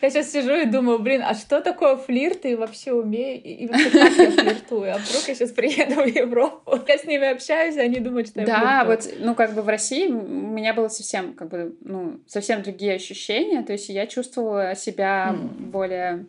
Я 0.00 0.10
сейчас 0.10 0.32
сижу 0.32 0.54
и 0.54 0.64
думаю, 0.64 0.98
блин, 0.98 1.22
а 1.24 1.34
что 1.34 1.60
такое 1.60 1.96
флирт? 1.96 2.44
И 2.46 2.54
вообще 2.54 2.92
умею, 2.92 3.42
и 3.42 3.66
вообще 3.66 3.90
как 3.90 4.16
я 4.16 4.30
флиртую? 4.30 4.94
А 4.94 4.98
вдруг 4.98 5.28
я 5.28 5.34
сейчас 5.34 5.50
приеду 5.50 6.02
в 6.02 6.06
Европу, 6.06 6.78
я 6.88 6.98
с 6.98 7.04
ними 7.04 7.30
общаюсь, 7.30 7.76
и 7.76 7.80
они 7.80 8.00
думают, 8.00 8.28
что 8.28 8.40
я 8.40 8.46
Да, 8.46 8.84
вот, 8.86 9.08
ну, 9.18 9.34
как 9.34 9.54
бы 9.54 9.62
в 9.62 9.68
России 9.68 10.08
у 10.08 10.20
меня 10.20 10.74
было 10.74 10.88
совсем, 10.88 11.34
как 11.34 11.48
бы, 11.48 11.76
ну, 11.80 12.20
совсем 12.26 12.62
другие 12.62 12.94
ощущения, 12.94 13.62
то 13.62 13.72
есть 13.72 13.88
я 13.88 14.06
чувствовала 14.06 14.74
себя 14.74 15.34
более 15.58 16.26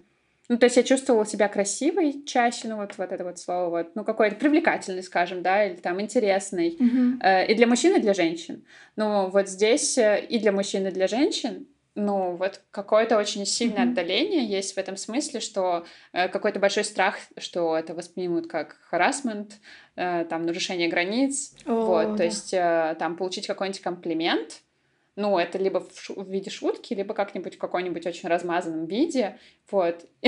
ну, 0.50 0.58
то 0.58 0.66
есть 0.66 0.78
я 0.78 0.84
чувствовала 0.84 1.26
себя 1.26 1.48
красивой 1.48 2.24
чаще, 2.26 2.68
ну, 2.68 2.78
вот, 2.78 2.98
вот 2.98 3.12
это 3.12 3.24
вот 3.24 3.40
слово, 3.40 3.70
вот, 3.70 3.96
ну, 3.96 4.04
какой-то 4.04 4.36
привлекательный, 4.36 5.04
скажем, 5.04 5.42
да, 5.42 5.66
или 5.66 5.76
там 5.76 6.00
интересный. 6.00 6.78
Mm-hmm. 6.78 7.20
Э, 7.22 7.48
и 7.48 7.56
для 7.56 7.68
мужчин, 7.68 7.96
и 7.96 8.00
для 8.00 8.14
женщин. 8.14 8.64
Но 8.96 9.30
вот 9.30 9.50
здесь 9.50 9.98
э, 9.98 10.24
и 10.24 10.40
для 10.40 10.52
мужчин, 10.52 10.86
и 10.88 10.92
для 10.92 11.08
женщин 11.08 11.68
ну, 11.96 12.36
вот 12.36 12.62
какое-то 12.72 13.18
очень 13.18 13.46
сильное 13.46 13.86
mm-hmm. 13.86 13.92
отдаление 13.92 14.46
есть 14.46 14.76
в 14.76 14.78
этом 14.78 14.98
смысле, 14.98 15.40
что 15.40 15.86
э, 16.12 16.28
какой-то 16.28 16.60
большой 16.60 16.84
страх, 16.84 17.18
что 17.38 17.76
это 17.76 17.94
воспримут 17.94 18.48
как 18.48 18.78
харасмент, 18.90 19.54
э, 19.96 20.26
там, 20.30 20.46
нарушение 20.46 20.90
границ, 20.90 21.54
oh, 21.66 21.86
вот, 21.86 22.12
да. 22.12 22.18
то 22.18 22.24
есть 22.26 22.54
э, 22.54 22.96
там 23.00 23.16
получить 23.16 23.48
какой-нибудь 23.48 23.82
комплимент, 23.82 24.62
ну, 25.16 25.38
это 25.40 25.58
либо 25.58 25.80
в, 25.80 25.98
шу- 26.00 26.22
в 26.22 26.30
виде 26.30 26.50
шутки, 26.50 26.94
либо 26.94 27.14
как-нибудь 27.14 27.56
в 27.56 27.58
какой-нибудь 27.58 28.06
очень 28.06 28.28
размазанном 28.28 28.86
виде, 28.86 29.38
вот. 29.72 30.06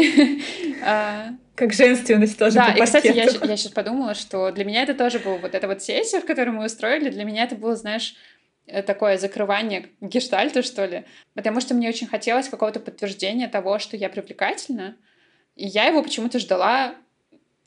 А, 0.83 1.29
как 1.55 1.73
женственность 1.73 2.37
тоже 2.37 2.55
Да, 2.55 2.73
и, 2.73 2.81
кстати, 2.81 3.07
я, 3.07 3.23
я 3.23 3.57
сейчас 3.57 3.71
подумала, 3.71 4.13
что 4.13 4.51
для 4.51 4.63
меня 4.63 4.83
это 4.83 4.93
тоже 4.93 5.19
был 5.19 5.37
вот 5.37 5.55
эта 5.55 5.67
вот 5.67 5.81
сессия, 5.81 6.21
которую 6.21 6.55
мы 6.55 6.65
устроили, 6.65 7.09
для 7.09 7.23
меня 7.23 7.43
это 7.43 7.55
было, 7.55 7.75
знаешь, 7.75 8.15
э, 8.67 8.83
такое 8.83 9.17
закрывание 9.17 9.87
гештальта, 10.01 10.61
что 10.61 10.85
ли. 10.85 11.05
Потому 11.33 11.59
что 11.59 11.73
мне 11.73 11.89
очень 11.89 12.07
хотелось 12.07 12.47
какого-то 12.47 12.79
подтверждения 12.79 13.47
того, 13.47 13.79
что 13.79 13.97
я 13.97 14.09
привлекательна. 14.09 14.95
И 15.55 15.65
я 15.67 15.85
его 15.85 16.03
почему-то 16.03 16.39
ждала 16.39 16.95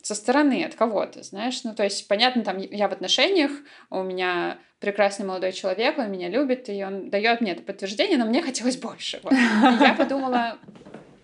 со 0.03 0.15
стороны 0.15 0.65
от 0.65 0.75
кого-то, 0.75 1.23
знаешь. 1.23 1.63
Ну, 1.65 1.75
то 1.75 1.85
есть, 1.85 2.09
понятно, 2.09 2.43
там 2.43 2.59
я 2.59 2.89
в 2.89 2.93
отношениях, 2.93 3.51
у 3.91 4.03
меня 4.03 4.59
прекрасный 4.79 5.27
молодой 5.27 5.53
человек, 5.53 5.99
он 5.99 6.11
меня 6.11 6.29
любит, 6.29 6.69
и 6.69 6.83
он 6.83 7.11
дает 7.11 7.41
мне 7.41 7.53
это 7.53 7.63
подтверждение, 7.63 8.17
но 8.19 8.25
мне 8.25 8.43
хотелось 8.43 8.77
больше. 8.77 9.21
Вот. 9.23 9.33
Я 9.33 9.95
подумала, 9.97 10.59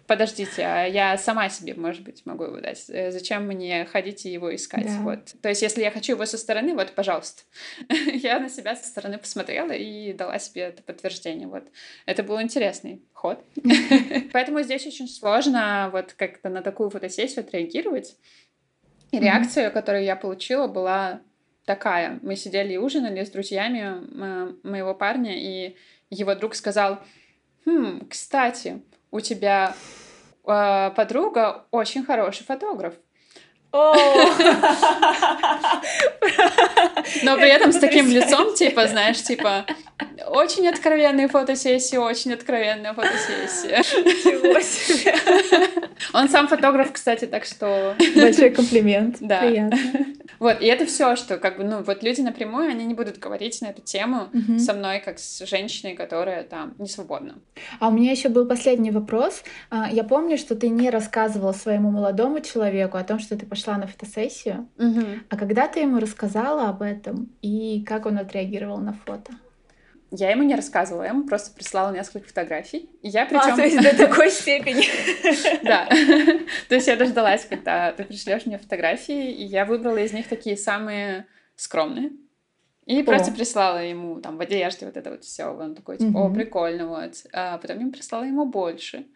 подождите, 0.07 0.63
а 0.63 0.85
я 0.85 1.17
сама 1.19 1.49
себе, 1.49 1.75
может 1.75 2.03
быть, 2.03 2.25
могу 2.25 2.45
его 2.45 2.61
дать. 2.61 2.85
Э, 2.89 3.11
зачем 3.11 3.47
мне 3.47 3.85
ходить 3.87 4.27
и 4.27 4.31
его 4.31 4.55
искать? 4.55 4.87
Да. 4.87 5.01
Вот. 5.01 5.35
То 5.43 5.49
есть, 5.49 5.63
если 5.63 5.83
я 5.83 5.91
хочу 5.91 6.13
его 6.13 6.27
со 6.27 6.39
стороны, 6.39 6.75
вот, 6.75 6.93
пожалуйста. 6.93 7.43
я 7.89 8.39
на 8.39 8.49
себя 8.49 8.77
со 8.77 8.87
стороны 8.87 9.19
посмотрела 9.19 9.73
и 9.73 10.13
дала 10.13 10.39
себе 10.39 10.63
это 10.63 10.83
подтверждение. 10.83 11.49
Вот. 11.49 11.65
Это 12.07 12.23
был 12.23 12.41
интересный 12.41 13.03
ход. 13.13 13.43
Поэтому 14.33 14.63
здесь 14.63 14.87
очень 14.87 15.09
сложно 15.09 15.91
вот 15.93 16.13
как-то 16.13 16.49
на 16.49 16.63
такую 16.63 16.91
фотосессию 16.91 17.41
отреагировать. 17.41 18.17
И 19.13 19.19
реакция, 19.19 19.71
которую 19.71 20.05
я 20.05 20.17
получила, 20.17 20.67
была 20.67 21.21
такая. 21.65 22.19
Мы 22.23 22.37
сидели 22.37 22.75
и 22.75 22.79
ужинали 22.79 23.25
с 23.25 23.31
друзьями 23.31 24.57
моего 24.67 24.95
парня, 24.95 25.35
и 25.37 25.77
его 26.11 26.35
друг 26.35 26.55
сказал, 26.55 27.01
«Хм, 27.65 28.07
кстати, 28.09 28.83
у 29.11 29.21
тебя 29.21 29.75
э, 30.45 30.91
подруга 30.95 31.67
очень 31.71 32.05
хороший 32.05 32.45
фотограф». 32.45 32.95
Но 37.23 37.37
при 37.37 37.49
этом 37.49 37.73
с 37.73 37.79
таким 37.79 38.07
лицом, 38.11 38.55
типа, 38.55 38.87
знаешь, 38.89 39.23
типа, 39.23 39.67
очень 40.29 40.69
откровенные 40.69 41.29
фотосессии, 41.29 41.97
очень 41.97 42.33
откровенная 42.33 42.95
фотосессия. 42.95 43.83
Себе. 43.83 45.13
Он 46.13 46.29
сам 46.29 46.49
фотограф, 46.49 46.93
кстати, 46.93 47.27
так 47.27 47.45
что... 47.45 47.95
Большой 48.15 48.51
комплимент. 48.51 49.17
Да. 49.27 49.41
Приятно. 49.41 49.79
Вот, 50.39 50.61
и 50.61 50.67
это 50.67 50.87
все, 50.87 51.17
что 51.17 51.39
как 51.39 51.57
бы, 51.57 51.65
ну, 51.65 51.83
вот 51.83 52.03
люди 52.03 52.21
напрямую, 52.21 52.69
они 52.69 52.85
не 52.85 52.95
будут 52.95 53.19
говорить 53.19 53.61
на 53.63 53.67
эту 53.67 53.83
тему 53.83 54.29
угу. 54.33 54.59
со 54.59 54.75
мной, 54.75 55.01
как 55.01 55.19
с 55.19 55.45
женщиной, 55.47 55.95
которая 55.95 56.43
там 56.45 56.75
не 56.79 56.89
свободна. 56.89 57.37
А 57.81 57.89
у 57.89 57.91
меня 57.91 58.13
еще 58.13 58.29
был 58.29 58.47
последний 58.47 58.91
вопрос. 58.91 59.43
А, 59.71 59.89
я 59.91 60.05
помню, 60.05 60.37
что 60.37 60.55
ты 60.55 60.69
не 60.69 60.91
рассказывала 60.91 61.53
своему 61.53 61.91
молодому 61.91 62.41
человеку 62.41 62.99
о 62.99 63.05
том, 63.05 63.19
что 63.19 63.37
ты 63.37 63.47
пошла 63.47 63.66
на 63.75 63.87
фотосессию. 63.87 64.69
Угу. 64.79 65.05
А 65.29 65.37
когда 65.37 65.69
ты 65.69 65.81
ему 65.81 65.99
рассказала 65.99 66.69
об 66.69 66.83
этом 66.83 67.31
и 67.43 67.85
как 67.85 68.07
он 68.07 68.19
отреагировал 68.19 68.79
на 68.79 68.93
фото? 68.93 69.33
Я 70.13 70.31
ему 70.31 70.45
не 70.45 70.55
рассказывала, 70.55 71.03
я 71.03 71.09
ему 71.11 71.27
просто 71.27 71.55
прислала 71.55 71.93
несколько 71.93 72.29
фотографий. 72.29 72.89
И 73.03 73.09
я 73.09 73.27
причем... 73.27 73.53
А, 73.53 73.57
то 73.57 73.63
есть 73.63 73.83
до 73.83 73.97
такой 73.97 74.31
степени. 74.31 74.85
Да. 75.65 75.89
То 76.69 76.77
есть 76.77 76.87
я 76.87 76.97
дождалась, 76.97 77.45
когда 77.45 77.93
ты 77.93 78.05
пришлешь 78.05 78.47
мне 78.47 78.59
фотографии, 78.59 79.33
и 79.33 79.45
я 79.45 79.65
выбрала 79.65 79.97
из 79.97 80.13
них 80.13 80.29
такие 80.29 80.57
самые 80.57 81.27
скромные. 81.57 82.13
И 82.87 83.03
просто 83.03 83.33
прислала 83.33 83.85
ему 83.85 84.21
там 84.21 84.37
в 84.37 84.41
одежде 84.41 84.87
вот 84.87 84.97
это 84.97 85.11
вот 85.11 85.25
все. 85.25 85.47
Он 85.47 85.75
такой, 85.75 85.99
типа, 85.99 86.19
о, 86.19 86.31
прикольно, 86.33 86.87
вот. 86.87 87.15
А 87.33 87.59
потом 87.59 87.85
я 87.85 87.93
прислала 87.93 88.23
ему 88.23 88.47
больше. 88.47 89.07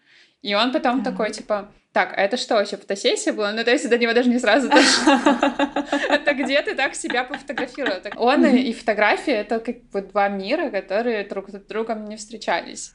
И 0.43 0.55
он 0.55 0.73
потом 0.73 1.05
такой, 1.05 1.31
типа, 1.31 1.71
так, 1.93 2.17
а 2.17 2.23
это 2.23 2.37
что 2.37 2.55
вообще, 2.55 2.77
фотосессия 2.77 3.33
была? 3.33 3.53
Ну, 3.53 3.65
то 3.65 3.73
есть 3.73 3.89
до 3.89 3.99
него 3.99 4.13
даже 4.13 4.31
не 4.31 4.39
сразу 4.39 4.69
дошло. 4.69 5.13
Это 6.09 6.35
где 6.35 6.63
ты 6.63 6.77
так 6.77 6.95
себя 6.95 7.25
пофотографировал? 7.25 8.01
Он 8.17 8.47
и 8.47 8.73
фотография— 8.73 9.33
это 9.41 9.59
как 9.59 9.83
бы 9.91 10.03
два 10.03 10.29
мира, 10.29 10.71
которые 10.71 11.25
друг 11.25 11.49
с 11.49 11.53
другом 11.55 12.05
не 12.05 12.17
встречались. 12.17 12.95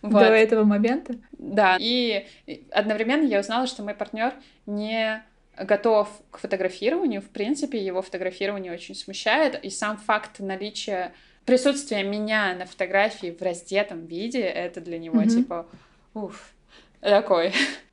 До 0.00 0.20
этого 0.20 0.64
момента? 0.64 1.16
Да. 1.32 1.76
И 1.78 2.26
одновременно 2.70 3.26
я 3.26 3.40
узнала, 3.40 3.66
что 3.66 3.82
мой 3.82 3.92
партнер 3.92 4.32
не 4.64 5.22
готов 5.58 6.08
к 6.30 6.38
фотографированию. 6.38 7.20
В 7.20 7.28
принципе, 7.28 7.78
его 7.78 8.00
фотографирование 8.00 8.72
очень 8.72 8.94
смущает. 8.94 9.62
И 9.62 9.68
сам 9.68 9.98
факт 9.98 10.40
наличия 10.40 11.12
присутствия 11.44 12.02
меня 12.02 12.54
на 12.54 12.64
фотографии 12.64 13.36
в 13.38 13.42
раздетом 13.42 14.06
виде, 14.06 14.40
это 14.40 14.80
для 14.80 14.98
него 14.98 15.22
типа, 15.24 15.66
уф, 16.14 16.52
такой. 17.10 17.52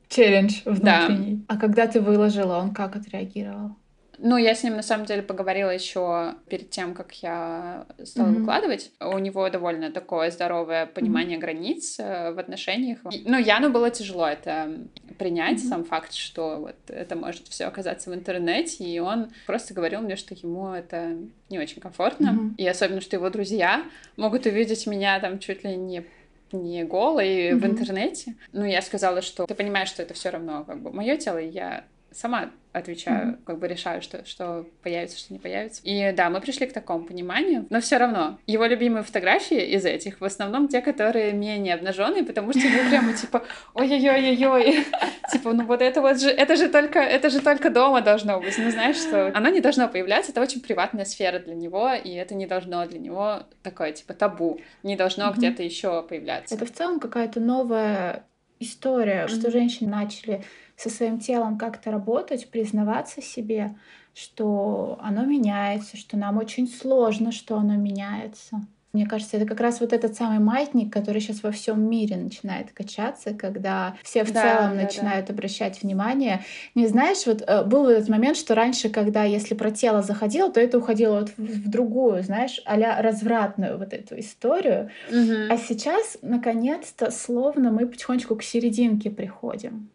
Челлендж 0.10 0.62
внутренний. 0.66 1.36
Да. 1.48 1.56
А 1.56 1.58
когда 1.58 1.88
ты 1.88 2.00
выложила, 2.00 2.60
он 2.60 2.74
как 2.74 2.96
отреагировал? 2.96 3.76
Ну, 4.20 4.38
я 4.38 4.56
с 4.56 4.64
ним 4.64 4.76
на 4.76 4.84
самом 4.84 5.06
деле 5.06 5.22
поговорила 5.22 5.70
еще 5.70 6.36
перед 6.48 6.70
тем, 6.70 6.94
как 6.94 7.12
я 7.16 7.86
стала 8.06 8.28
mm-hmm. 8.28 8.36
выкладывать. 8.36 8.92
У 9.02 9.18
него 9.18 9.50
довольно 9.50 9.92
такое 9.92 10.32
здоровое 10.32 10.86
понимание 10.86 11.38
mm-hmm. 11.38 11.42
границ 11.42 12.00
э, 12.00 12.32
в 12.32 12.40
отношениях. 12.40 13.00
Ну, 13.04 13.38
Яну 13.38 13.70
было 13.70 13.90
тяжело 13.90 14.26
это 14.26 14.78
принять, 15.18 15.58
mm-hmm. 15.58 15.68
сам 15.68 15.84
факт, 15.84 16.14
что 16.14 16.58
вот 16.58 16.76
это 16.88 17.18
может 17.18 17.48
все 17.50 17.66
оказаться 17.66 18.12
в 18.12 18.14
интернете, 18.14 18.86
и 18.86 19.00
он 19.00 19.30
просто 19.46 19.74
говорил 19.74 20.00
мне, 20.00 20.16
что 20.16 20.36
ему 20.36 20.70
это 20.70 21.18
не 21.50 21.60
очень 21.60 21.82
комфортно, 21.82 22.28
mm-hmm. 22.28 22.56
и 22.58 22.68
особенно, 22.68 23.02
что 23.02 23.18
его 23.18 23.30
друзья 23.30 23.84
могут 24.16 24.46
увидеть 24.46 24.88
меня 24.88 25.20
там 25.20 25.40
чуть 25.40 25.66
ли 25.66 25.76
не 25.76 26.06
не 26.54 26.84
голой 26.84 27.50
mm-hmm. 27.50 27.56
в 27.56 27.66
интернете. 27.66 28.36
Ну, 28.52 28.66
я 28.66 28.82
сказала, 28.82 29.22
что 29.22 29.46
ты 29.46 29.56
понимаешь, 29.56 29.90
что 29.90 30.04
это 30.04 30.14
все 30.14 30.30
равно 30.30 30.64
как 30.64 30.82
бы 30.82 30.92
мое 30.92 31.18
тело, 31.18 31.38
и 31.38 31.50
я 31.50 31.86
сама 32.14 32.52
отвечаю, 32.74 33.34
mm-hmm. 33.34 33.44
как 33.46 33.60
бы 33.60 33.68
решаю, 33.68 34.02
что, 34.02 34.26
что 34.26 34.66
появится, 34.82 35.18
что 35.18 35.32
не 35.32 35.40
появится. 35.40 35.82
И 35.84 36.12
да, 36.12 36.30
мы 36.30 36.42
пришли 36.42 36.66
к 36.66 36.74
такому 36.74 37.06
пониманию, 37.06 37.68
но 37.70 37.80
все 37.80 37.98
равно 37.98 38.40
его 38.48 38.66
любимые 38.66 39.04
фотографии 39.04 39.62
из 39.62 39.86
этих 39.86 40.20
в 40.20 40.26
основном 40.26 40.68
те, 40.68 40.82
которые 40.82 41.34
менее 41.34 41.76
обнаженные, 41.76 42.24
потому 42.24 42.52
что 42.52 42.62
ему 42.62 42.90
прямо 42.90 43.14
типа 43.14 43.44
ой-ой-ой-ой-ой, 43.76 44.86
типа 45.32 45.54
ну 45.54 45.66
вот 45.66 45.82
это 45.82 46.02
вот 46.02 46.20
же, 46.20 46.30
это 46.30 46.56
же 46.56 46.68
только, 46.68 47.00
это 47.00 47.30
же 47.30 47.42
только 47.42 47.70
дома 47.70 48.02
должно 48.02 48.40
быть, 48.40 48.58
ну 48.58 48.72
знаешь, 48.72 48.98
что 48.98 49.32
оно 49.36 49.50
не 49.50 49.62
должно 49.62 49.88
появляться, 49.88 50.32
это 50.32 50.42
очень 50.42 50.62
приватная 50.62 51.06
сфера 51.06 51.40
для 51.40 51.54
него, 51.54 51.94
и 51.94 52.10
это 52.12 52.34
не 52.34 52.48
должно 52.48 52.86
для 52.88 53.00
него 53.00 53.44
такое 53.62 53.92
типа 53.92 54.14
табу, 54.14 54.60
не 54.82 54.96
должно 54.96 55.26
mm-hmm. 55.26 55.38
где-то 55.38 55.64
еще 55.64 56.02
появляться. 56.04 56.56
Это 56.56 56.66
в 56.66 56.72
целом 56.72 57.00
какая-то 57.00 57.40
новая 57.40 58.26
история, 58.60 59.26
mm-hmm. 59.26 59.40
что 59.40 59.52
женщины 59.52 59.90
начали 59.90 60.44
со 60.84 60.90
своим 60.90 61.20
телом 61.20 61.58
как-то 61.58 61.92
работать, 61.92 62.50
признаваться 62.50 63.22
себе, 63.22 63.76
что 64.14 65.00
оно 65.02 65.26
меняется, 65.26 65.98
что 65.98 66.18
нам 66.18 66.38
очень 66.38 66.68
сложно, 66.68 67.32
что 67.32 67.58
оно 67.58 67.76
меняется. 67.76 68.66
Мне 68.92 69.08
кажется, 69.08 69.38
это 69.38 69.48
как 69.48 69.60
раз 69.60 69.80
вот 69.80 69.92
этот 69.92 70.14
самый 70.16 70.38
маятник, 70.38 70.94
который 70.94 71.20
сейчас 71.20 71.42
во 71.42 71.50
всем 71.50 71.82
мире 71.82 72.16
начинает 72.16 72.72
качаться, 72.74 73.34
когда 73.34 73.96
все 74.04 74.24
в 74.24 74.32
да, 74.32 74.42
целом 74.42 74.78
да, 74.78 74.84
начинают 74.84 75.26
да. 75.26 75.34
обращать 75.34 75.82
внимание. 75.82 76.44
Не 76.76 76.86
знаешь, 76.86 77.26
вот 77.26 77.42
э, 77.42 77.64
был 77.64 77.88
этот 77.88 78.08
момент, 78.08 78.38
что 78.38 78.54
раньше, 78.54 78.90
когда 78.90 79.24
если 79.24 79.56
про 79.56 79.72
тело 79.72 80.04
заходило, 80.04 80.52
то 80.52 80.60
это 80.60 80.78
уходило 80.78 81.22
вот 81.22 81.30
в, 81.38 81.42
в 81.42 81.70
другую, 81.72 82.22
знаешь, 82.22 82.62
а 82.66 83.02
развратную 83.02 83.80
вот 83.80 83.94
эту 83.94 84.20
историю. 84.20 84.92
Угу. 85.10 85.50
А 85.50 85.58
сейчас, 85.58 86.20
наконец-то, 86.22 87.10
словно 87.10 87.72
мы 87.72 87.88
потихонечку 87.88 88.36
к 88.36 88.44
серединке 88.44 89.10
приходим 89.10 89.90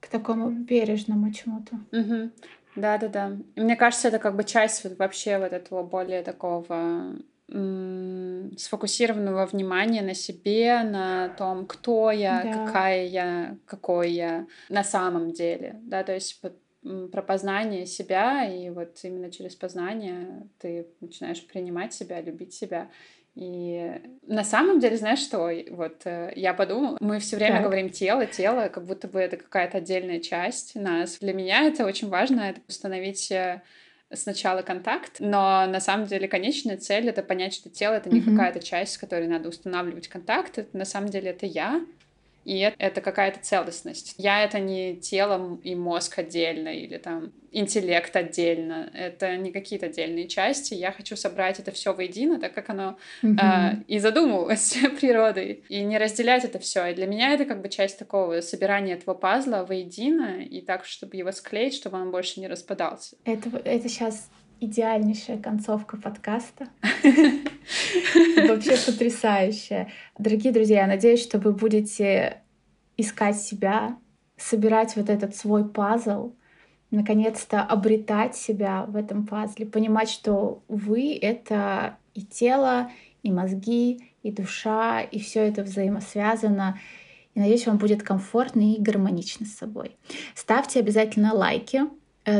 к 0.00 0.08
такому 0.08 0.50
бережному 0.50 1.32
чему-то. 1.32 1.76
Угу. 1.96 2.30
Да, 2.76 2.98
да, 2.98 3.08
да. 3.08 3.36
мне 3.56 3.76
кажется, 3.76 4.08
это 4.08 4.18
как 4.18 4.36
бы 4.36 4.44
часть 4.44 4.84
вот 4.84 4.98
вообще 4.98 5.38
вот 5.38 5.52
этого 5.52 5.82
более 5.82 6.22
такого 6.22 7.16
сфокусированного 7.50 9.46
внимания 9.46 10.02
на 10.02 10.12
себе, 10.12 10.82
на 10.82 11.30
том, 11.30 11.66
кто 11.66 12.10
я, 12.10 12.42
да. 12.42 12.66
какая 12.66 13.06
я, 13.06 13.56
какой 13.64 14.10
я 14.10 14.46
на 14.68 14.84
самом 14.84 15.32
деле, 15.32 15.76
да, 15.82 16.02
то 16.02 16.12
есть 16.12 16.42
про 17.10 17.22
познание 17.22 17.86
себя, 17.86 18.44
и 18.44 18.68
вот 18.68 18.98
именно 19.02 19.30
через 19.30 19.56
познание 19.56 20.46
ты 20.58 20.88
начинаешь 21.00 21.44
принимать 21.46 21.94
себя, 21.94 22.20
любить 22.20 22.52
себя. 22.52 22.90
И 23.38 23.92
на 24.26 24.42
самом 24.42 24.80
деле, 24.80 24.96
знаешь 24.96 25.20
что, 25.20 25.48
вот 25.70 26.00
э, 26.06 26.32
я 26.34 26.54
подумала, 26.54 26.96
мы 27.00 27.20
все 27.20 27.36
время 27.36 27.58
так. 27.58 27.66
говорим 27.66 27.88
тело, 27.88 28.26
тело, 28.26 28.66
как 28.66 28.84
будто 28.84 29.06
бы 29.06 29.20
это 29.20 29.36
какая-то 29.36 29.78
отдельная 29.78 30.18
часть 30.18 30.74
нас. 30.74 31.18
Для 31.20 31.32
меня 31.32 31.62
это 31.62 31.86
очень 31.86 32.08
важно, 32.08 32.40
это 32.40 32.60
установить 32.66 33.30
э, 33.30 33.62
сначала 34.12 34.62
контакт, 34.62 35.20
но 35.20 35.66
на 35.68 35.78
самом 35.78 36.06
деле 36.06 36.26
конечная 36.26 36.78
цель 36.78 37.08
это 37.08 37.22
понять, 37.22 37.54
что 37.54 37.70
тело 37.70 37.94
это 37.94 38.10
не 38.10 38.20
mm-hmm. 38.20 38.30
какая-то 38.32 38.58
часть, 38.60 38.94
с 38.94 38.98
которой 38.98 39.28
надо 39.28 39.50
устанавливать 39.50 40.08
контакт, 40.08 40.58
это 40.58 40.76
на 40.76 40.84
самом 40.84 41.10
деле 41.10 41.30
это 41.30 41.46
я, 41.46 41.80
и 42.44 42.72
это 42.78 43.00
какая-то 43.00 43.40
целостность. 43.40 44.14
Я— 44.16 44.44
это 44.44 44.58
не 44.58 44.96
тело 44.96 45.58
и 45.62 45.74
мозг 45.74 46.18
отдельно, 46.18 46.68
или 46.68 46.96
там 46.96 47.32
интеллект 47.52 48.14
отдельно. 48.14 48.90
Это 48.94 49.36
не 49.36 49.52
какие-то 49.52 49.86
отдельные 49.86 50.28
части. 50.28 50.74
Я 50.74 50.92
хочу 50.92 51.16
собрать 51.16 51.58
это 51.58 51.72
все 51.72 51.92
воедино, 51.92 52.38
так 52.38 52.54
как 52.54 52.70
оно 52.70 52.98
mm-hmm. 53.22 53.38
э, 53.40 53.82
и 53.86 53.98
задумывалось 53.98 54.76
природой, 55.00 55.62
и 55.68 55.82
не 55.82 55.98
разделять 55.98 56.44
это 56.44 56.58
все. 56.58 56.86
И 56.86 56.94
для 56.94 57.06
меня 57.06 57.32
это 57.34 57.44
как 57.44 57.60
бы 57.60 57.68
часть 57.68 57.98
такого 57.98 58.40
собирания 58.40 58.94
этого 58.94 59.14
пазла 59.14 59.64
воедино, 59.68 60.42
и 60.42 60.60
так, 60.60 60.84
чтобы 60.84 61.16
его 61.16 61.32
склеить, 61.32 61.74
чтобы 61.74 61.98
он 61.98 62.10
больше 62.10 62.40
не 62.40 62.48
распадался. 62.48 63.16
Это, 63.24 63.50
это 63.64 63.88
сейчас 63.88 64.30
идеальнейшая 64.60 65.38
концовка 65.38 65.96
подкаста. 65.96 66.68
Вообще 68.48 68.76
потрясающая. 68.86 69.90
Дорогие 70.18 70.52
друзья, 70.52 70.82
я 70.82 70.86
надеюсь, 70.86 71.22
что 71.22 71.38
вы 71.38 71.52
будете 71.52 72.42
искать 72.96 73.40
себя, 73.40 73.96
собирать 74.36 74.96
вот 74.96 75.08
этот 75.10 75.36
свой 75.36 75.68
пазл, 75.68 76.32
наконец-то 76.90 77.62
обретать 77.62 78.36
себя 78.36 78.84
в 78.86 78.96
этом 78.96 79.26
пазле, 79.26 79.66
понимать, 79.66 80.08
что 80.08 80.62
вы— 80.68 81.16
это 81.22 81.98
и 82.14 82.22
тело, 82.22 82.90
и 83.22 83.30
мозги, 83.30 84.12
и 84.22 84.32
душа, 84.32 85.00
и 85.00 85.18
все 85.18 85.40
это 85.40 85.62
взаимосвязано. 85.62 86.78
И 87.34 87.40
надеюсь, 87.40 87.66
вам 87.66 87.78
будет 87.78 88.02
комфортно 88.02 88.74
и 88.74 88.80
гармонично 88.80 89.46
с 89.46 89.54
собой. 89.54 89.96
Ставьте 90.34 90.80
обязательно 90.80 91.34
лайки, 91.34 91.82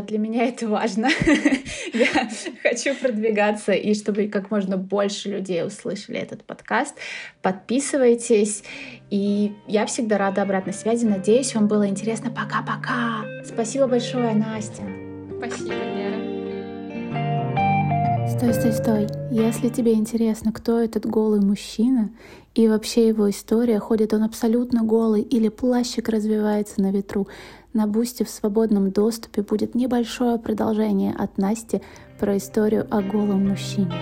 для 0.03 0.18
меня 0.18 0.46
это 0.46 0.68
важно. 0.68 1.09
Я 1.92 2.09
хочу 2.62 2.94
продвигаться 2.94 3.72
и 3.72 3.94
чтобы 3.94 4.29
как 4.29 4.51
можно 4.51 4.77
больше 4.77 5.31
людей 5.31 5.64
услышали 5.64 6.18
этот 6.18 6.44
подкаст. 6.44 6.94
Подписывайтесь. 7.42 8.62
И 9.11 9.53
я 9.66 9.87
всегда 9.87 10.18
рада 10.18 10.42
обратной 10.42 10.74
связи. 10.74 11.07
Надеюсь, 11.07 11.55
вам 11.55 11.66
было 11.66 11.88
интересно. 11.88 12.31
Пока-пока. 12.31 13.24
Спасибо 13.44 13.87
большое, 13.87 14.35
Настя. 14.35 14.83
Спасибо, 15.38 15.72
Лера. 15.72 16.29
Стой, 18.29 18.55
стой, 18.55 18.72
стой. 18.72 19.07
Если 19.31 19.68
тебе 19.68 19.94
интересно, 19.94 20.53
кто 20.53 20.79
этот 20.79 21.07
голый 21.07 21.40
мужчина 21.40 22.11
и 22.55 22.68
вообще 22.68 23.09
его 23.09 23.29
история, 23.31 23.81
ходит 23.81 24.12
он 24.12 24.22
абсолютно 24.22 24.85
голый 24.85 25.22
или 25.22 25.48
плащик 25.48 26.09
развивается 26.09 26.81
на 26.81 26.92
ветру, 26.92 27.27
на 27.73 27.87
Бусте 27.87 28.25
в 28.25 28.31
свободном 28.31 28.91
доступе 28.91 29.43
будет 29.43 29.75
небольшое 29.75 30.39
продолжение 30.39 31.15
от 31.15 31.37
Насти 31.39 31.83
про 32.19 32.37
историю 32.37 32.87
о 32.91 33.03
голом 33.03 33.49
мужчине. 33.49 33.93